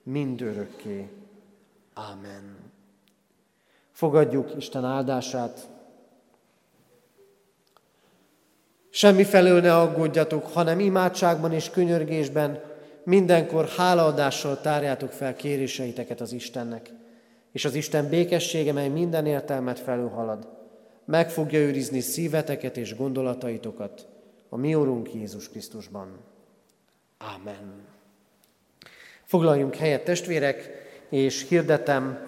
mind 0.03 0.41
örökké. 0.41 1.09
Ámen. 1.93 2.71
Fogadjuk 3.91 4.55
Isten 4.57 4.85
áldását. 4.85 5.69
Semmi 8.95 9.23
felől 9.23 9.61
ne 9.61 9.75
aggódjatok, 9.75 10.47
hanem 10.47 10.79
imádságban 10.79 11.53
és 11.53 11.69
könyörgésben 11.69 12.63
mindenkor 13.03 13.67
hálaadással 13.67 14.61
tárjátok 14.61 15.11
fel 15.11 15.35
kéréseiteket 15.35 16.21
az 16.21 16.31
Istennek, 16.31 16.89
és 17.51 17.65
az 17.65 17.75
Isten 17.75 18.09
békessége, 18.09 18.73
mely 18.73 18.87
minden 18.87 19.25
értelmet 19.25 19.79
felülhalad, 19.79 20.47
meg 21.05 21.29
fogja 21.29 21.59
őrizni 21.59 21.99
szíveteket 21.99 22.77
és 22.77 22.95
gondolataitokat 22.95 24.07
a 24.49 24.57
mi 24.57 24.75
Úrunk 24.75 25.13
Jézus 25.13 25.49
Krisztusban. 25.49 26.07
Ámen. 27.17 27.85
Foglaljunk 29.23 29.75
helyet, 29.75 30.03
testvérek, 30.03 30.69
és 31.09 31.47
hirdetem, 31.47 32.27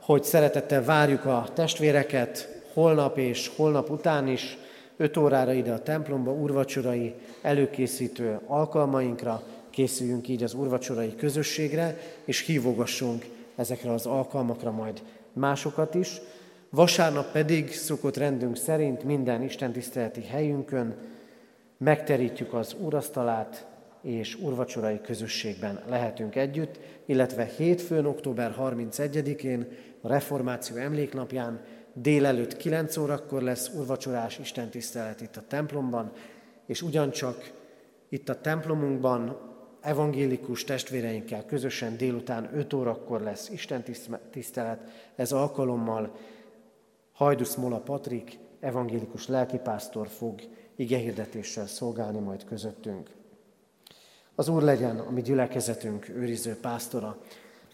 hogy 0.00 0.24
szeretettel 0.24 0.84
várjuk 0.84 1.24
a 1.24 1.48
testvéreket 1.54 2.62
holnap 2.72 3.18
és 3.18 3.50
holnap 3.56 3.90
után 3.90 4.28
is, 4.28 4.58
5 5.00 5.16
órára 5.16 5.52
ide 5.52 5.72
a 5.72 5.82
templomba, 5.82 6.32
urvacsorai 6.32 7.14
előkészítő 7.42 8.40
alkalmainkra, 8.46 9.42
készüljünk 9.70 10.28
így 10.28 10.42
az 10.42 10.54
urvacsorai 10.54 11.14
közösségre, 11.16 11.98
és 12.24 12.40
hívogassunk 12.40 13.26
ezekre 13.56 13.92
az 13.92 14.06
alkalmakra 14.06 14.70
majd 14.70 15.02
másokat 15.32 15.94
is. 15.94 16.20
Vasárnap 16.70 17.32
pedig 17.32 17.72
szokott 17.72 18.16
rendünk 18.16 18.56
szerint 18.56 19.04
minden 19.04 19.42
istentiszteleti 19.42 20.22
helyünkön 20.22 20.94
megterítjük 21.76 22.54
az 22.54 22.76
úrasztalát, 22.80 23.66
és 24.02 24.38
urvacsorai 24.40 25.00
közösségben 25.00 25.80
lehetünk 25.88 26.36
együtt, 26.36 26.78
illetve 27.06 27.50
hétfőn, 27.56 28.06
október 28.06 28.54
31-én, 28.60 29.66
a 30.00 30.08
Reformáció 30.08 30.76
emléknapján 30.76 31.60
délelőtt 31.94 32.56
9 32.56 32.96
órakor 32.96 33.42
lesz 33.42 33.70
urvacsorás 33.74 34.38
istentisztelet 34.38 35.20
itt 35.20 35.36
a 35.36 35.46
templomban, 35.48 36.12
és 36.66 36.82
ugyancsak 36.82 37.52
itt 38.08 38.28
a 38.28 38.40
templomunkban 38.40 39.48
evangélikus 39.80 40.64
testvéreinkkel 40.64 41.44
közösen 41.44 41.96
délután 41.96 42.50
5 42.54 42.72
órakor 42.72 43.20
lesz 43.20 43.48
Isten 43.48 43.84
tisztelet. 44.30 44.80
Ez 45.14 45.32
alkalommal 45.32 46.16
Hajdusz 47.12 47.54
Mola 47.54 47.78
Patrik, 47.78 48.38
evangélikus 48.60 49.28
lelkipásztor 49.28 50.08
fog 50.08 50.40
igehirdetéssel 50.76 51.66
szolgálni 51.66 52.18
majd 52.18 52.44
közöttünk. 52.44 53.10
Az 54.34 54.48
Úr 54.48 54.62
legyen 54.62 54.98
a 54.98 55.10
mi 55.10 55.22
gyülekezetünk 55.22 56.08
őriző 56.08 56.56
pásztora. 56.60 57.18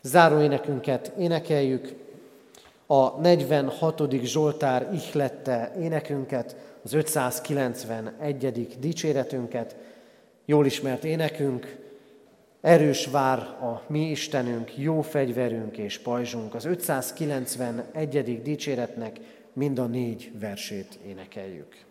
Záró 0.02 0.40
énekünket 0.40 1.12
énekeljük, 1.18 2.05
a 2.86 3.20
46. 3.20 4.02
Zsoltár 4.22 4.88
ihlette 4.92 5.72
énekünket, 5.80 6.56
az 6.84 6.92
591. 6.92 8.78
dicséretünket, 8.78 9.76
jól 10.44 10.66
ismert 10.66 11.04
énekünk, 11.04 11.84
Erős 12.66 13.06
vár 13.06 13.38
a 13.38 13.82
mi 13.86 14.10
Istenünk, 14.10 14.76
jó 14.76 15.00
fegyverünk 15.00 15.76
és 15.78 15.98
pajzsunk. 15.98 16.54
Az 16.54 16.64
591. 16.64 18.42
dicséretnek 18.42 19.20
mind 19.52 19.78
a 19.78 19.86
négy 19.86 20.32
versét 20.38 20.98
énekeljük. 21.06 21.85